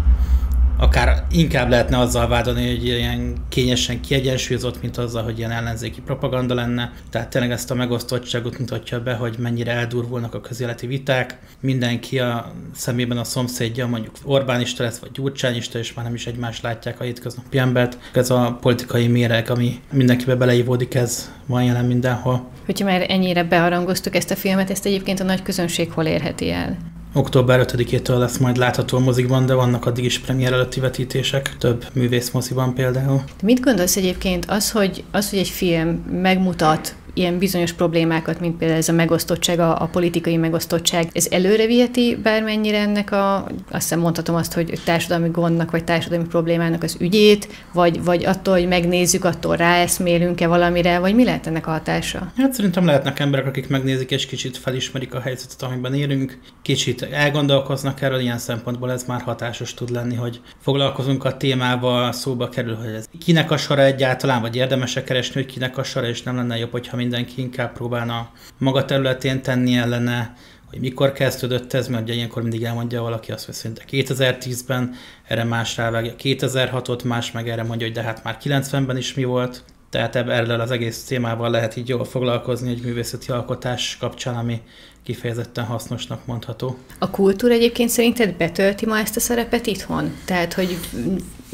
akár 0.79 1.25
inkább 1.31 1.71
lehetne 1.71 1.99
azzal 1.99 2.29
vádolni, 2.29 2.69
hogy 2.69 2.85
ilyen 2.85 3.35
kényesen 3.49 4.01
kiegyensúlyozott, 4.01 4.83
mint 4.83 4.97
azzal, 4.97 5.23
hogy 5.23 5.39
ilyen 5.39 5.51
ellenzéki 5.51 6.01
propaganda 6.01 6.55
lenne. 6.55 6.93
Tehát 7.11 7.29
tényleg 7.29 7.51
ezt 7.51 7.71
a 7.71 7.75
megosztottságot 7.75 8.59
mutatja 8.59 9.03
be, 9.03 9.15
hogy 9.15 9.37
mennyire 9.39 9.73
eldurvulnak 9.73 10.35
a 10.35 10.41
közéleti 10.41 10.87
viták. 10.87 11.39
Mindenki 11.61 12.19
a 12.19 12.53
szemében 12.75 13.19
a 13.19 13.25
szomszédja, 13.25 13.87
mondjuk 13.87 14.15
Orbánista 14.25 14.83
lesz, 14.83 14.99
vagy 14.99 15.11
Gyurcsányista, 15.13 15.79
és 15.79 15.95
már 15.95 16.05
nem 16.05 16.15
is 16.15 16.27
egymást 16.27 16.63
látják 16.63 17.01
a 17.01 17.05
hétköznapi 17.05 17.59
embert. 17.59 17.99
Ez 18.13 18.31
a 18.31 18.59
politikai 18.61 19.07
méreg, 19.07 19.51
ami 19.51 19.81
mindenkibe 19.93 20.35
beleívódik, 20.35 20.95
ez 20.95 21.33
van 21.47 21.65
jelen 21.65 21.85
mindenhol. 21.85 22.49
Hogyha 22.67 22.85
már 22.85 23.07
ennyire 23.09 23.45
beharangoztuk 23.45 24.15
ezt 24.15 24.31
a 24.31 24.37
filmet, 24.37 24.71
ezt 24.71 24.87
egyébként 24.87 25.21
a 25.21 25.25
nagy 25.25 25.43
közönség 25.43 25.91
hol 25.91 26.05
érheti 26.05 26.51
el? 26.51 26.77
Október 27.17 27.65
5-től 27.67 28.19
lesz 28.19 28.37
majd 28.37 28.57
látható 28.57 28.97
a 28.97 29.01
mozikban, 29.01 29.47
de 29.47 29.55
vannak 29.55 29.87
addig 29.87 30.05
is 30.05 30.19
premier 30.19 30.53
előtti 30.53 30.81
vetítések, 30.81 31.57
több 31.59 31.85
művész 31.93 32.31
moziban 32.31 32.75
például. 32.75 33.23
Mit 33.43 33.61
gondolsz 33.61 33.97
egyébként 33.97 34.45
az, 34.49 34.71
hogy, 34.71 35.05
az, 35.11 35.31
hogy 35.31 35.39
egy 35.39 35.49
film 35.49 35.89
megmutat 36.23 36.95
ilyen 37.17 37.39
bizonyos 37.39 37.73
problémákat, 37.73 38.41
mint 38.41 38.57
például 38.57 38.79
ez 38.79 38.89
a 38.89 38.93
megosztottság, 38.93 39.59
a, 39.59 39.83
a 39.83 39.87
politikai 39.87 40.37
megosztottság, 40.37 41.09
ez 41.13 41.27
előre 41.31 41.67
viheti 41.67 42.19
bármennyire 42.23 42.79
ennek 42.79 43.13
a, 43.13 43.37
azt 43.45 43.55
hiszem 43.71 43.99
mondhatom 43.99 44.35
azt, 44.35 44.53
hogy 44.53 44.81
társadalmi 44.85 45.29
gondnak, 45.29 45.71
vagy 45.71 45.85
társadalmi 45.85 46.27
problémának 46.27 46.83
az 46.83 46.97
ügyét, 47.01 47.49
vagy, 47.73 48.05
vagy 48.05 48.25
attól, 48.25 48.55
hogy 48.55 48.69
megnézzük, 48.69 49.25
attól 49.25 49.57
ráeszmélünk-e 49.57 50.47
valamire, 50.47 50.99
vagy 50.99 51.15
mi 51.15 51.25
lehet 51.25 51.47
ennek 51.47 51.67
a 51.67 51.71
hatása? 51.71 52.33
Hát 52.37 52.53
szerintem 52.53 52.87
lehetnek 52.87 53.19
emberek, 53.19 53.47
akik 53.47 53.69
megnézik 53.69 54.11
és 54.11 54.27
kicsit 54.27 54.57
felismerik 54.57 55.15
a 55.15 55.21
helyzetet, 55.21 55.63
amiben 55.63 55.95
élünk, 55.95 56.39
kicsit 56.63 57.03
elgondolkoznak 57.03 58.03
erről, 58.03 58.21
ilyen 58.21 58.39
szempontból 58.39 58.93
ez 58.93 59.05
már 59.05 59.21
hatásos 59.21 59.75
tud 59.75 59.91
lenni, 59.91 60.15
hogy 60.15 60.41
foglalkozunk 60.61 61.25
a 61.25 61.37
témával, 61.37 62.13
szóba 62.13 62.49
kerül, 62.49 62.75
hogy 62.75 62.95
ez 62.95 63.09
kinek 63.25 63.51
a 63.51 63.57
sora 63.57 63.83
egyáltalán, 63.83 64.41
vagy 64.41 64.57
érdemes 64.57 64.95
keresni, 65.05 65.43
hogy 65.43 65.53
kinek 65.53 65.79
a 65.79 65.83
sora, 65.83 66.09
és 66.09 66.23
nem 66.23 66.37
lenne 66.37 66.59
jobb, 66.59 66.71
hogyha 66.71 66.97
mindenki 67.07 67.41
inkább 67.41 67.73
próbálna 67.73 68.31
maga 68.59 68.85
területén 68.85 69.43
tenni 69.43 69.77
ellene, 69.77 70.35
hogy 70.71 70.81
mikor 70.81 71.13
kezdődött 71.13 71.73
ez, 71.73 71.89
mert 71.89 72.03
ugye 72.03 72.15
ilyenkor 72.15 72.43
mindig 72.43 72.63
elmondja 72.63 73.03
valaki 73.03 73.33
azt, 73.33 73.45
hogy 73.45 73.55
szerinte 73.55 73.83
2010-ben 73.91 74.95
erre 75.25 75.45
más 75.45 75.77
rávágja, 75.77 76.13
2006-ot 76.23 77.05
más 77.05 77.33
meg 77.33 77.49
erre 77.49 77.63
mondja, 77.63 77.87
hogy 77.87 77.97
de 77.97 78.03
hát 78.03 78.25
már 78.25 78.39
90-ben 78.43 78.97
is 78.97 79.15
mi 79.15 79.25
volt. 79.25 79.65
Tehát 79.91 80.17
erről 80.17 80.61
az 80.61 80.71
egész 80.71 81.05
témával 81.05 81.51
lehet 81.51 81.77
így 81.77 81.89
jól 81.89 82.05
foglalkozni 82.05 82.71
egy 82.71 82.83
művészeti 82.83 83.31
alkotás 83.31 83.97
kapcsán, 84.01 84.37
ami 84.37 84.61
kifejezetten 85.03 85.65
hasznosnak 85.65 86.27
mondható. 86.27 86.79
A 86.99 87.11
kultúra 87.11 87.53
egyébként 87.53 87.91
szerinted 87.91 88.35
betölti 88.35 88.87
ma 88.87 88.99
ezt 88.99 89.17
a 89.17 89.21
szerepet 89.21 89.67
itthon? 89.67 90.15
Tehát, 90.25 90.53
hogy 90.53 90.79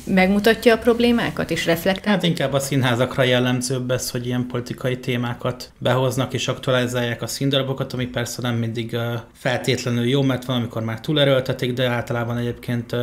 megmutatja 0.04 0.74
a 0.74 0.78
problémákat 0.78 1.50
és 1.50 1.66
reflektál? 1.66 2.12
Hát 2.12 2.22
inkább 2.22 2.52
a 2.52 2.60
színházakra 2.60 3.22
jellemzőbb 3.22 3.90
ez, 3.90 4.10
hogy 4.10 4.26
ilyen 4.26 4.46
politikai 4.46 4.98
témákat 4.98 5.72
behoznak 5.78 6.32
és 6.32 6.48
aktualizálják 6.48 7.22
a 7.22 7.26
színdarabokat, 7.26 7.92
ami 7.92 8.06
persze 8.06 8.42
nem 8.42 8.54
mindig 8.54 8.96
feltétlenül 9.32 10.04
jó, 10.04 10.22
mert 10.22 10.44
van, 10.44 10.56
amikor 10.56 10.82
már 10.82 11.00
túlerőltetik, 11.00 11.72
de 11.72 11.88
általában 11.88 12.36
egyébként 12.36 12.96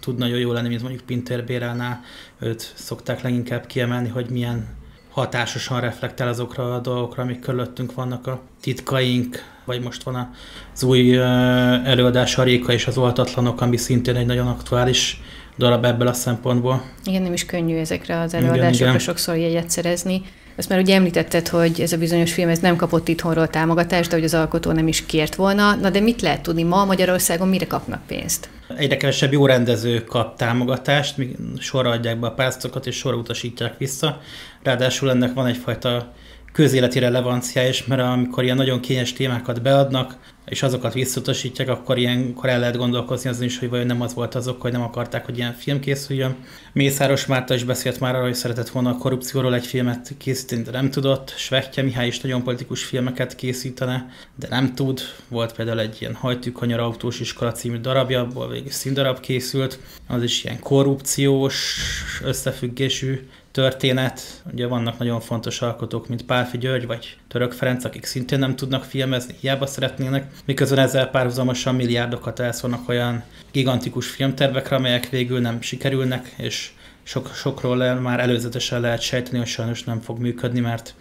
tud 0.00 0.18
nagyon 0.18 0.38
jó 0.38 0.52
lenni, 0.52 0.68
mint 0.68 0.82
mondjuk 0.82 1.02
Pintér 1.02 1.44
Béránál, 1.44 2.00
őt 2.40 2.72
szokták 2.74 3.22
leginkább 3.22 3.66
kiemelni, 3.66 4.08
hogy 4.08 4.30
milyen 4.30 4.66
hatásosan 5.10 5.80
reflektál 5.80 6.28
azokra 6.28 6.74
a 6.74 6.78
dolgokra, 6.78 7.22
amik 7.22 7.40
körülöttünk 7.40 7.94
vannak 7.94 8.26
a 8.26 8.40
titkaink, 8.60 9.54
vagy 9.64 9.82
most 9.82 10.02
van 10.02 10.32
az 10.74 10.82
új 10.82 11.16
előadás 11.16 12.38
a 12.38 12.42
Réka 12.42 12.72
és 12.72 12.86
az 12.86 12.98
oltatlanok, 12.98 13.60
ami 13.60 13.76
szintén 13.76 14.16
egy 14.16 14.26
nagyon 14.26 14.46
aktuális 14.46 15.20
darab 15.58 15.84
ebből 15.84 16.06
a 16.06 16.12
szempontból. 16.12 16.82
Igen, 17.04 17.22
nem 17.22 17.32
is 17.32 17.46
könnyű 17.46 17.76
ezekre 17.76 18.20
az 18.20 18.34
előadásokra 18.34 18.68
igen, 18.68 18.88
igen. 18.88 18.98
sokszor 18.98 19.36
jegyet 19.36 19.70
szerezni. 19.70 20.22
Azt 20.58 20.68
már 20.68 20.78
ugye 20.78 20.94
említetted, 20.94 21.48
hogy 21.48 21.80
ez 21.80 21.92
a 21.92 21.98
bizonyos 21.98 22.32
film 22.32 22.48
ez 22.48 22.58
nem 22.58 22.76
kapott 22.76 23.08
itthonról 23.08 23.48
támogatást, 23.48 24.08
de 24.10 24.16
hogy 24.16 24.24
az 24.24 24.34
alkotó 24.34 24.72
nem 24.72 24.88
is 24.88 25.06
kért 25.06 25.34
volna. 25.34 25.74
Na 25.74 25.90
de 25.90 26.00
mit 26.00 26.22
lehet 26.22 26.42
tudni 26.42 26.62
ma 26.62 26.84
Magyarországon, 26.84 27.48
mire 27.48 27.66
kapnak 27.66 28.06
pénzt? 28.06 28.48
Egyre 28.76 28.96
kevesebb 28.96 29.32
jó 29.32 29.46
rendező 29.46 30.04
kap 30.04 30.36
támogatást, 30.36 31.14
sorra 31.58 31.90
adják 31.90 32.20
be 32.20 32.26
a 32.26 32.32
pásztokat, 32.32 32.86
és 32.86 32.96
sorra 32.96 33.16
utasítják 33.16 33.78
vissza. 33.78 34.20
Ráadásul 34.62 35.10
ennek 35.10 35.34
van 35.34 35.46
egyfajta 35.46 36.12
közéleti 36.56 36.98
relevancia 36.98 37.68
is, 37.68 37.84
mert 37.84 38.00
amikor 38.00 38.44
ilyen 38.44 38.56
nagyon 38.56 38.80
kényes 38.80 39.12
témákat 39.12 39.62
beadnak, 39.62 40.16
és 40.46 40.62
azokat 40.62 40.92
visszutasítják, 40.92 41.68
akkor 41.68 41.98
ilyenkor 41.98 42.48
el 42.48 42.58
lehet 42.58 42.76
gondolkozni 42.76 43.30
azon 43.30 43.44
is, 43.44 43.58
hogy 43.58 43.68
vajon 43.68 43.86
nem 43.86 44.00
az 44.00 44.14
volt 44.14 44.34
azok, 44.34 44.60
hogy 44.60 44.72
nem 44.72 44.82
akarták, 44.82 45.24
hogy 45.24 45.36
ilyen 45.36 45.52
film 45.52 45.80
készüljön. 45.80 46.36
Mészáros 46.72 47.26
Márta 47.26 47.54
is 47.54 47.64
beszélt 47.64 48.00
már 48.00 48.14
arról, 48.14 48.26
hogy 48.26 48.34
szeretett 48.34 48.68
volna 48.68 48.90
a 48.90 48.96
korrupcióról 48.96 49.54
egy 49.54 49.66
filmet 49.66 50.14
készíteni, 50.18 50.62
de 50.62 50.70
nem 50.70 50.90
tudott. 50.90 51.34
Svehke 51.36 51.82
Mihály 51.82 52.06
is 52.06 52.20
nagyon 52.20 52.42
politikus 52.42 52.84
filmeket 52.84 53.34
készítene, 53.34 54.08
de 54.34 54.46
nem 54.50 54.74
tud. 54.74 55.00
Volt 55.28 55.52
például 55.52 55.80
egy 55.80 55.96
ilyen 56.00 56.14
hajtűkanyar 56.14 56.80
autós 56.80 57.20
iskola 57.20 57.52
című 57.52 57.78
darabja, 57.78 58.20
abból 58.20 58.48
végig 58.48 58.72
színdarab 58.72 59.20
készült. 59.20 59.78
Az 60.06 60.22
is 60.22 60.44
ilyen 60.44 60.60
korrupciós 60.60 61.78
összefüggésű 62.24 63.28
történet. 63.56 64.42
Ugye 64.52 64.66
vannak 64.66 64.98
nagyon 64.98 65.20
fontos 65.20 65.62
alkotók, 65.62 66.08
mint 66.08 66.24
Pálfi 66.24 66.58
György 66.58 66.86
vagy 66.86 67.16
Török 67.28 67.52
Ferenc, 67.52 67.84
akik 67.84 68.04
szintén 68.04 68.38
nem 68.38 68.56
tudnak 68.56 68.84
filmezni, 68.84 69.34
hiába 69.40 69.66
szeretnének, 69.66 70.30
miközben 70.44 70.78
ezzel 70.78 71.10
párhuzamosan 71.10 71.74
milliárdokat 71.74 72.40
elszólnak 72.40 72.88
olyan 72.88 73.22
gigantikus 73.52 74.08
filmtervekre, 74.08 74.76
amelyek 74.76 75.08
végül 75.08 75.40
nem 75.40 75.60
sikerülnek, 75.60 76.34
és 76.36 76.70
sok, 77.02 77.30
sokról 77.34 77.94
már 77.94 78.20
előzetesen 78.20 78.80
lehet 78.80 79.00
sejteni, 79.00 79.38
hogy 79.38 79.46
sajnos 79.46 79.84
nem 79.84 80.00
fog 80.00 80.18
működni, 80.18 80.60
mert 80.60 80.94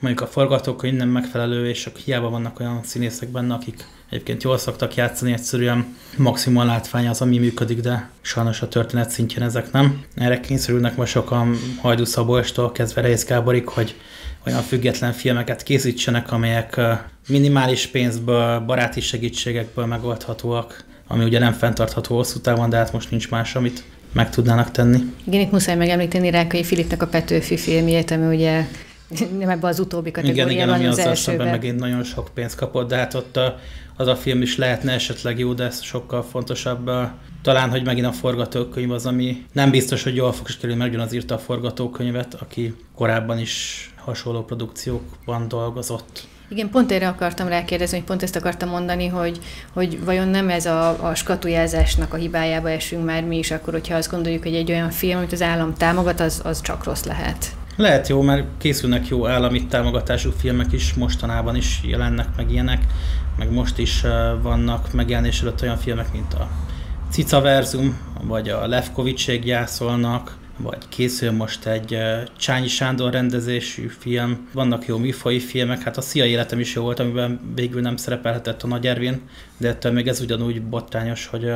mondjuk 0.00 0.28
a 0.28 0.32
forgatókönyv 0.32 0.96
nem 0.96 1.08
megfelelő, 1.08 1.68
és 1.68 1.88
hiába 2.04 2.30
vannak 2.30 2.60
olyan 2.60 2.80
színészek 2.84 3.28
benne, 3.28 3.54
akik 3.54 3.84
egyébként 4.10 4.42
jól 4.42 4.58
szoktak 4.58 4.94
játszani, 4.94 5.32
egyszerűen 5.32 5.96
maximum 6.16 6.66
látvány 6.66 7.08
az, 7.08 7.20
ami 7.20 7.38
működik, 7.38 7.80
de 7.80 8.10
sajnos 8.20 8.62
a 8.62 8.68
történet 8.68 9.10
szintjén 9.10 9.42
ezek 9.42 9.72
nem. 9.72 10.04
Erre 10.14 10.40
kényszerülnek 10.40 10.96
most 10.96 11.12
sokan 11.12 11.56
Hajdú 11.80 12.04
Szabolcstól 12.04 12.72
kezdve 12.72 13.00
Reis 13.00 13.24
Gáborig, 13.24 13.68
hogy 13.68 13.94
olyan 14.46 14.62
független 14.62 15.12
filmeket 15.12 15.62
készítsenek, 15.62 16.32
amelyek 16.32 16.80
minimális 17.28 17.86
pénzből, 17.86 18.60
baráti 18.60 19.00
segítségekből 19.00 19.86
megoldhatóak, 19.86 20.84
ami 21.06 21.24
ugye 21.24 21.38
nem 21.38 21.52
fenntartható 21.52 22.16
hosszú 22.16 22.38
távon, 22.40 22.70
de 22.70 22.76
hát 22.76 22.92
most 22.92 23.10
nincs 23.10 23.30
más, 23.30 23.54
amit 23.54 23.84
meg 24.12 24.30
tudnának 24.30 24.70
tenni. 24.70 24.98
Igen, 25.24 25.40
itt 25.40 25.50
muszáj 25.50 25.76
megemlíteni 25.76 26.30
Rákai 26.30 26.64
Filipnek 26.64 27.02
a 27.02 27.06
Petőfi 27.06 27.56
filmjét, 27.56 28.10
ami 28.10 28.34
ugye 28.36 28.64
nem 29.38 29.48
ebbe 29.48 29.66
az 29.66 29.78
utóbbi 29.78 30.10
kategóriában 30.10 30.52
igen, 30.52 30.68
igen, 30.68 30.78
ami 30.78 30.86
az, 30.86 30.98
az 30.98 31.06
elsőben 31.06 31.48
megint 31.48 31.78
nagyon 31.78 32.04
sok 32.04 32.30
pénzt 32.34 32.56
kapott, 32.56 32.88
de 32.88 32.96
hát 32.96 33.14
ott 33.14 33.36
a, 33.36 33.58
az 33.96 34.06
a 34.06 34.16
film 34.16 34.42
is 34.42 34.56
lehetne 34.56 34.92
esetleg 34.92 35.38
jó, 35.38 35.52
de 35.52 35.64
ez 35.64 35.82
sokkal 35.82 36.22
fontosabb. 36.22 36.90
Talán, 37.42 37.70
hogy 37.70 37.84
megint 37.84 38.06
a 38.06 38.12
forgatókönyv 38.12 38.90
az, 38.90 39.06
ami 39.06 39.44
nem 39.52 39.70
biztos, 39.70 40.02
hogy 40.02 40.16
jól 40.16 40.32
fog 40.32 40.46
sikerülni, 40.46 40.80
mert 40.80 41.06
az 41.06 41.12
írta 41.12 41.34
a 41.34 41.38
forgatókönyvet, 41.38 42.34
aki 42.34 42.74
korábban 42.94 43.38
is 43.38 43.90
hasonló 43.96 44.44
produkciókban 44.44 45.48
dolgozott. 45.48 46.26
Igen, 46.50 46.70
pont 46.70 46.92
erre 46.92 47.08
akartam 47.08 47.48
rákérdezni, 47.48 47.96
hogy 47.96 48.06
pont 48.06 48.22
ezt 48.22 48.36
akartam 48.36 48.68
mondani, 48.68 49.06
hogy, 49.06 49.38
hogy 49.72 50.04
vajon 50.04 50.28
nem 50.28 50.48
ez 50.48 50.66
a, 50.66 51.08
a 51.08 51.14
skatujázásnak 51.14 52.14
a 52.14 52.16
hibájába 52.16 52.70
esünk 52.70 53.04
már 53.04 53.24
mi 53.24 53.38
is, 53.38 53.50
akkor, 53.50 53.72
hogyha 53.72 53.96
azt 53.96 54.10
gondoljuk, 54.10 54.42
hogy 54.42 54.54
egy 54.54 54.70
olyan 54.70 54.90
film, 54.90 55.16
amit 55.16 55.32
az 55.32 55.42
állam 55.42 55.74
támogat, 55.74 56.20
az, 56.20 56.40
az 56.44 56.60
csak 56.60 56.84
rossz 56.84 57.04
lehet. 57.04 57.46
Lehet 57.78 58.08
jó, 58.08 58.22
mert 58.22 58.44
készülnek 58.58 59.08
jó 59.08 59.26
állami 59.26 59.66
támogatású 59.66 60.30
filmek 60.30 60.72
is, 60.72 60.94
mostanában 60.94 61.56
is 61.56 61.80
jelennek 61.84 62.26
meg 62.36 62.50
ilyenek, 62.50 62.82
meg 63.36 63.52
most 63.52 63.78
is 63.78 64.00
vannak 64.42 64.92
megjelenés 64.92 65.40
előtt 65.40 65.62
olyan 65.62 65.76
filmek, 65.76 66.12
mint 66.12 66.34
a 66.34 66.48
Cica 67.10 67.40
Verzum, 67.40 67.98
vagy 68.22 68.48
a 68.48 68.66
Levkovics 68.66 69.30
gyászolnak, 69.30 70.36
vagy 70.56 70.88
készül 70.88 71.32
most 71.32 71.66
egy 71.66 71.98
Csányi 72.38 72.68
Sándor 72.68 73.12
rendezésű 73.12 73.86
film, 73.98 74.48
vannak 74.52 74.86
jó 74.86 74.98
műfai 74.98 75.38
filmek, 75.38 75.82
hát 75.82 75.96
a 75.96 76.00
Szia 76.00 76.24
életem 76.24 76.60
is 76.60 76.74
jó 76.74 76.82
volt, 76.82 76.98
amiben 76.98 77.40
végül 77.54 77.80
nem 77.80 77.96
szerepelhetett 77.96 78.62
a 78.62 78.66
Nagy 78.66 78.86
Ervin, 78.86 79.20
de 79.56 79.68
ettől 79.68 79.92
még 79.92 80.08
ez 80.08 80.20
ugyanúgy 80.20 80.62
bottányos, 80.62 81.26
hogy 81.26 81.52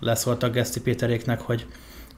leszóltak 0.00 0.52
Geszti 0.52 0.80
Péteréknek, 0.80 1.40
hogy 1.40 1.66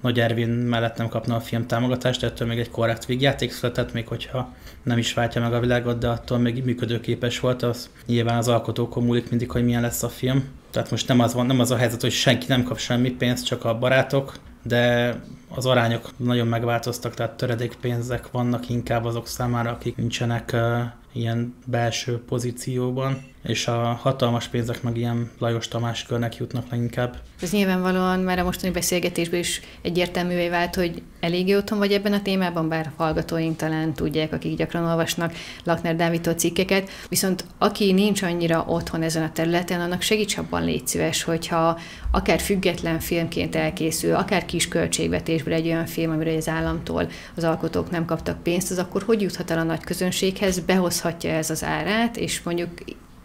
nagy 0.02 0.20
Ervin 0.20 0.48
mellett 0.48 0.96
nem 0.96 1.08
kapna 1.08 1.36
a 1.36 1.40
film 1.40 1.66
támogatást, 1.66 2.20
de 2.20 2.26
ettől 2.26 2.48
még 2.48 2.58
egy 2.58 2.70
korrekt 2.70 3.06
végjáték 3.06 3.52
született, 3.52 3.92
még 3.92 4.06
hogyha 4.08 4.54
nem 4.82 4.98
is 4.98 5.14
váltja 5.14 5.40
meg 5.40 5.52
a 5.52 5.60
világot, 5.60 5.98
de 5.98 6.08
attól 6.08 6.38
még 6.38 6.64
működőképes 6.64 7.40
volt, 7.40 7.62
az 7.62 7.90
nyilván 8.06 8.36
az 8.36 8.48
alkotókon 8.48 9.04
múlik 9.04 9.30
mindig, 9.30 9.50
hogy 9.50 9.64
milyen 9.64 9.82
lesz 9.82 10.02
a 10.02 10.08
film. 10.08 10.44
Tehát 10.70 10.90
most 10.90 11.08
nem 11.08 11.20
az, 11.20 11.34
van, 11.34 11.46
nem 11.46 11.60
az 11.60 11.70
a 11.70 11.76
helyzet, 11.76 12.00
hogy 12.00 12.10
senki 12.10 12.46
nem 12.48 12.62
kap 12.62 12.78
semmi 12.78 13.10
pénzt, 13.10 13.46
csak 13.46 13.64
a 13.64 13.78
barátok, 13.78 14.34
de 14.62 15.14
az 15.48 15.66
arányok 15.66 16.10
nagyon 16.16 16.46
megváltoztak, 16.46 17.14
tehát 17.14 17.36
töredékpénzek 17.36 18.30
vannak 18.30 18.68
inkább 18.68 19.04
azok 19.04 19.26
számára, 19.26 19.70
akik 19.70 19.96
nincsenek 19.96 20.50
uh, 20.54 20.80
ilyen 21.12 21.54
belső 21.66 22.22
pozícióban 22.24 23.31
és 23.42 23.66
a 23.66 23.98
hatalmas 24.02 24.48
pénzek 24.48 24.82
meg 24.82 24.96
ilyen 24.96 25.30
Lajos 25.38 25.68
Tamás 25.68 26.02
körnek 26.02 26.36
jutnak 26.36 26.70
leginkább. 26.70 27.16
Ez 27.40 27.52
nyilvánvalóan 27.52 28.20
már 28.20 28.38
a 28.38 28.44
mostani 28.44 28.72
beszélgetésből 28.72 29.38
is 29.38 29.60
egyértelművé 29.82 30.48
vált, 30.48 30.74
hogy 30.74 31.02
eléggé 31.20 31.56
otthon 31.56 31.78
vagy 31.78 31.92
ebben 31.92 32.12
a 32.12 32.22
témában, 32.22 32.68
bár 32.68 32.92
hallgatóink 32.96 33.56
talán 33.56 33.94
tudják, 33.94 34.32
akik 34.32 34.56
gyakran 34.56 34.84
olvasnak 34.84 35.32
Lakner 35.64 35.96
Dávidtól 35.96 36.34
cikkeket, 36.34 36.90
viszont 37.08 37.44
aki 37.58 37.92
nincs 37.92 38.22
annyira 38.22 38.64
otthon 38.66 39.02
ezen 39.02 39.22
a 39.22 39.32
területen, 39.32 39.80
annak 39.80 40.02
segíts 40.02 40.36
abban 40.36 40.64
légy 40.64 40.86
szíves, 40.86 41.22
hogyha 41.22 41.78
akár 42.10 42.40
független 42.40 43.00
filmként 43.00 43.56
elkészül, 43.56 44.14
akár 44.14 44.44
kis 44.44 44.68
költségvetésből 44.68 45.54
egy 45.54 45.66
olyan 45.66 45.86
film, 45.86 46.10
amire 46.10 46.36
az 46.36 46.48
államtól 46.48 47.08
az 47.36 47.44
alkotók 47.44 47.90
nem 47.90 48.04
kaptak 48.04 48.42
pénzt, 48.42 48.70
az 48.70 48.78
akkor 48.78 49.02
hogy 49.02 49.20
juthat 49.20 49.50
el 49.50 49.58
a 49.58 49.62
nagy 49.62 49.84
közönséghez, 49.84 50.60
behozhatja 50.60 51.30
ez 51.30 51.50
az 51.50 51.64
árát, 51.64 52.16
és 52.16 52.42
mondjuk 52.42 52.70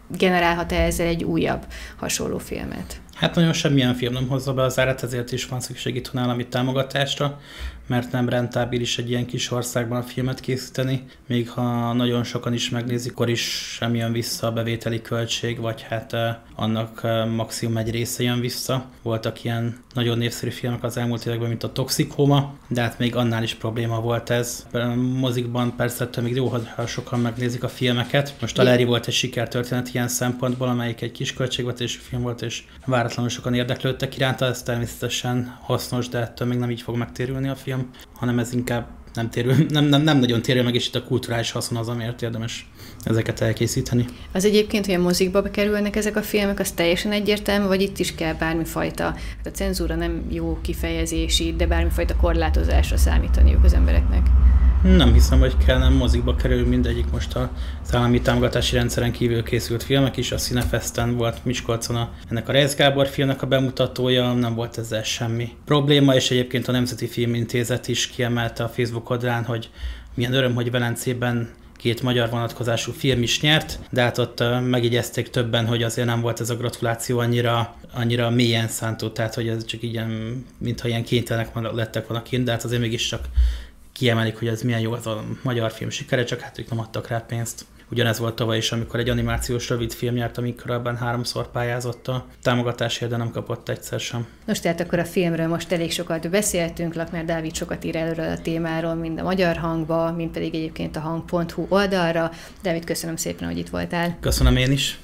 generálhat-e 0.09 0.75
ezzel 0.75 1.07
egy 1.07 1.23
újabb 1.23 1.65
hasonló 1.97 2.37
filmet? 2.37 3.01
Hát 3.19 3.35
nagyon 3.35 3.53
semmilyen 3.53 3.93
film 3.93 4.13
nem 4.13 4.27
hozza 4.27 4.53
be 4.53 4.61
az 4.61 4.79
árat, 4.79 5.03
ezért 5.03 5.31
is 5.31 5.45
van 5.45 5.59
szükség 5.59 5.95
itthon 5.95 6.21
állami 6.21 6.47
támogatásra, 6.47 7.39
mert 7.87 8.11
nem 8.11 8.29
rentábilis 8.29 8.97
egy 8.97 9.09
ilyen 9.09 9.25
kis 9.25 9.51
országban 9.51 10.03
filmet 10.03 10.39
készíteni, 10.39 11.05
még 11.27 11.49
ha 11.49 11.93
nagyon 11.93 12.23
sokan 12.23 12.53
is 12.53 12.69
megnézik, 12.69 13.11
akkor 13.11 13.29
is 13.29 13.41
sem 13.75 13.95
jön 13.95 14.11
vissza 14.11 14.47
a 14.47 14.51
bevételi 14.51 15.01
költség, 15.01 15.59
vagy 15.59 15.81
hát 15.81 16.15
annak 16.55 17.01
maximum 17.35 17.77
egy 17.77 17.91
része 17.91 18.23
jön 18.23 18.39
vissza. 18.39 18.85
Voltak 19.01 19.43
ilyen 19.43 19.77
nagyon 19.93 20.17
népszerű 20.17 20.51
filmek 20.51 20.83
az 20.83 20.97
elmúlt 20.97 21.25
években, 21.25 21.47
mint 21.47 21.63
a 21.63 21.71
Toxic 21.71 22.13
Homa, 22.13 22.53
de 22.67 22.81
hát 22.81 22.99
még 22.99 23.15
annál 23.15 23.43
is 23.43 23.53
probléma 23.53 23.99
volt 23.99 24.29
ez. 24.29 24.65
A 24.71 24.85
mozikban 24.95 25.75
persze 25.75 26.09
még 26.21 26.35
jó, 26.35 26.47
ha 26.75 26.87
sokan 26.87 27.19
megnézik 27.19 27.63
a 27.63 27.69
filmeket. 27.69 28.33
Most 28.41 28.59
a 28.59 28.63
Larry 28.63 28.83
volt 28.83 29.07
egy 29.07 29.13
sikertörténet 29.13 29.93
ilyen 29.93 30.07
szempontból, 30.07 30.67
amelyik 30.67 31.01
egy 31.01 31.11
kis 31.11 31.33
költségvetésű 31.33 31.99
film 31.99 32.21
volt, 32.21 32.41
és 32.41 32.63
váratlanul 33.07 33.35
sokan 33.37 33.53
érdeklődtek 33.53 34.15
iránta, 34.17 34.45
ez 34.45 34.63
természetesen 34.63 35.57
hasznos, 35.61 36.09
de 36.09 36.19
ettől 36.19 36.47
még 36.47 36.57
nem 36.57 36.69
így 36.69 36.81
fog 36.81 36.95
megtérülni 36.95 37.49
a 37.49 37.55
film, 37.55 37.89
hanem 38.13 38.39
ez 38.39 38.53
inkább 38.53 38.87
nem, 39.13 39.29
térül, 39.29 39.55
nem, 39.69 39.85
nem, 39.85 40.01
nem 40.01 40.19
nagyon 40.19 40.41
térül 40.41 40.63
meg, 40.63 40.75
és 40.75 40.87
itt 40.87 40.95
a 40.95 41.03
kulturális 41.03 41.51
haszon 41.51 41.77
az, 41.77 41.87
amiért 41.87 42.21
érdemes 42.21 42.69
ezeket 43.03 43.41
elkészíteni. 43.41 44.05
Az 44.33 44.45
egyébként, 44.45 44.85
hogy 44.85 44.95
a 44.95 44.99
mozikba 44.99 45.41
bekerülnek 45.41 45.95
ezek 45.95 46.15
a 46.15 46.21
filmek, 46.21 46.59
az 46.59 46.71
teljesen 46.71 47.11
egyértelmű, 47.11 47.67
vagy 47.67 47.81
itt 47.81 47.99
is 47.99 48.15
kell 48.15 48.33
bármifajta, 48.33 49.03
hát 49.03 49.45
a 49.45 49.51
cenzúra 49.51 49.95
nem 49.95 50.25
jó 50.29 50.59
kifejezési, 50.61 51.53
de 51.57 51.67
bármifajta 51.67 52.15
korlátozásra 52.15 52.97
számítaniuk 52.97 53.63
az 53.63 53.73
embereknek? 53.73 54.27
Nem 54.95 55.13
hiszem, 55.13 55.39
hogy 55.39 55.57
kellene 55.65 55.89
mozikba 55.89 56.35
kerül 56.35 56.67
mindegyik 56.67 57.11
most 57.11 57.35
a 57.35 57.51
állami 57.91 58.21
támogatási 58.21 58.75
rendszeren 58.75 59.11
kívül 59.11 59.43
készült 59.43 59.83
filmek 59.83 60.17
is. 60.17 60.31
A 60.31 60.35
Cinefesten 60.35 61.15
volt 61.15 61.45
Miskolcon 61.45 61.95
a, 61.95 62.09
ennek 62.29 62.49
a 62.49 62.51
Reis 62.51 62.75
Gábor 62.75 63.07
filmnek 63.07 63.41
a 63.41 63.47
bemutatója, 63.47 64.33
nem 64.33 64.55
volt 64.55 64.77
ezzel 64.77 65.03
semmi 65.03 65.49
probléma, 65.65 66.15
és 66.15 66.31
egyébként 66.31 66.67
a 66.67 66.71
Nemzeti 66.71 67.07
Filmintézet 67.07 67.87
is 67.87 68.07
kiemelte 68.07 68.63
a 68.63 68.67
Facebook 68.67 69.09
oldalán, 69.09 69.43
hogy 69.43 69.69
milyen 70.13 70.33
öröm, 70.33 70.53
hogy 70.53 70.71
Velencében 70.71 71.49
két 71.77 72.01
magyar 72.01 72.29
vonatkozású 72.29 72.91
film 72.91 73.21
is 73.21 73.41
nyert, 73.41 73.79
de 73.89 74.01
hát 74.01 74.17
ott 74.17 74.43
megjegyezték 74.69 75.29
többen, 75.29 75.65
hogy 75.65 75.83
azért 75.83 76.07
nem 76.07 76.21
volt 76.21 76.39
ez 76.39 76.49
a 76.49 76.55
gratuláció 76.55 77.19
annyira, 77.19 77.75
annyira 77.93 78.29
mélyen 78.29 78.67
szántó, 78.67 79.09
tehát 79.09 79.35
hogy 79.35 79.47
ez 79.47 79.65
csak 79.65 79.83
ilyen, 79.83 80.43
mintha 80.57 80.87
ilyen 80.87 81.03
kénytelenek 81.03 81.73
lettek 81.73 82.07
volna 82.07 82.23
kint, 82.23 82.43
de 82.43 82.51
hát 82.51 82.63
azért 82.63 82.81
mégiscsak 82.81 83.21
kiemelik, 83.97 84.37
hogy 84.37 84.47
ez 84.47 84.61
milyen 84.61 84.79
jó 84.79 84.91
az 84.91 85.07
a 85.07 85.23
magyar 85.41 85.71
film 85.71 85.89
sikere, 85.89 86.23
csak 86.23 86.39
hát 86.39 86.59
ők 86.59 86.69
nem 86.69 86.79
adtak 86.79 87.07
rá 87.07 87.17
pénzt. 87.17 87.65
Ugyanez 87.91 88.19
volt 88.19 88.35
tavaly 88.35 88.57
is, 88.57 88.71
amikor 88.71 88.99
egy 88.99 89.09
animációs 89.09 89.69
rövid 89.69 89.93
film 89.93 90.13
nyert, 90.13 90.37
ami 90.37 90.55
korábban 90.55 90.97
háromszor 90.97 91.51
pályázott 91.51 92.07
a 92.07 92.25
támogatásért, 92.41 93.11
de 93.11 93.17
nem 93.17 93.31
kapott 93.31 93.69
egyszer 93.69 93.99
sem. 93.99 94.27
Most 94.45 94.61
tehát 94.61 94.79
akkor 94.79 94.99
a 94.99 95.05
filmről 95.05 95.47
most 95.47 95.71
elég 95.71 95.91
sokat 95.91 96.29
beszéltünk, 96.29 96.93
Lakmer 96.93 97.25
Dávid 97.25 97.55
sokat 97.55 97.83
ír 97.83 97.95
előről 97.95 98.31
a 98.31 98.41
témáról, 98.41 98.93
mind 98.93 99.19
a 99.19 99.23
magyar 99.23 99.57
hangba, 99.57 100.11
mind 100.11 100.31
pedig 100.31 100.55
egyébként 100.55 100.95
a 100.95 100.99
hang.hu 100.99 101.65
oldalra. 101.69 102.31
Dávid, 102.61 102.85
köszönöm 102.85 103.15
szépen, 103.15 103.47
hogy 103.47 103.57
itt 103.57 103.69
voltál. 103.69 104.17
Köszönöm 104.19 104.57
én 104.57 104.71
is. 104.71 104.99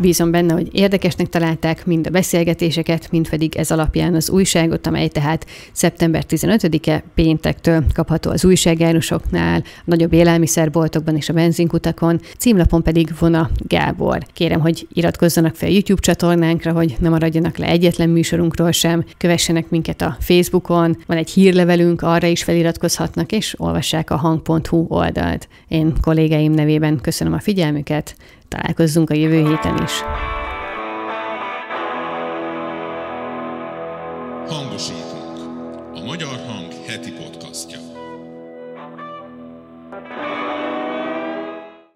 Bízom 0.00 0.30
benne, 0.30 0.52
hogy 0.52 0.68
érdekesnek 0.72 1.28
találták 1.28 1.86
mind 1.86 2.06
a 2.06 2.10
beszélgetéseket, 2.10 3.10
mind 3.10 3.28
pedig 3.28 3.56
ez 3.56 3.70
alapján 3.70 4.14
az 4.14 4.30
újságot, 4.30 4.86
amely 4.86 5.08
tehát 5.08 5.46
szeptember 5.72 6.24
15-e 6.28 7.02
péntektől 7.14 7.84
kapható 7.94 8.30
az 8.30 8.44
újságárusoknál, 8.44 9.62
a 9.64 9.82
nagyobb 9.84 10.12
élelmiszerboltokban 10.12 11.16
és 11.16 11.28
a 11.28 11.32
benzinkutakon, 11.32 12.20
címlapon 12.38 12.82
pedig 12.82 13.08
Vona 13.18 13.50
Gábor. 13.58 14.26
Kérem, 14.32 14.60
hogy 14.60 14.86
iratkozzanak 14.92 15.54
fel 15.54 15.68
YouTube 15.68 16.00
csatornánkra, 16.00 16.72
hogy 16.72 16.96
ne 16.98 17.08
maradjanak 17.08 17.56
le 17.56 17.66
egyetlen 17.66 18.08
műsorunkról 18.08 18.72
sem, 18.72 19.04
kövessenek 19.18 19.70
minket 19.70 20.02
a 20.02 20.16
Facebookon, 20.20 20.96
van 21.06 21.16
egy 21.16 21.30
hírlevelünk, 21.30 22.02
arra 22.02 22.26
is 22.26 22.42
feliratkozhatnak, 22.42 23.32
és 23.32 23.54
olvassák 23.58 24.10
a 24.10 24.16
hang.hu 24.16 24.84
oldalt. 24.88 25.48
Én 25.68 25.92
kollégáim 26.00 26.52
nevében 26.52 27.00
köszönöm 27.00 27.32
a 27.32 27.40
figyelmüket, 27.40 28.14
Találkozzunk 28.50 29.10
a 29.10 29.14
jövő 29.14 29.48
héten 29.48 29.82
is. 29.82 30.02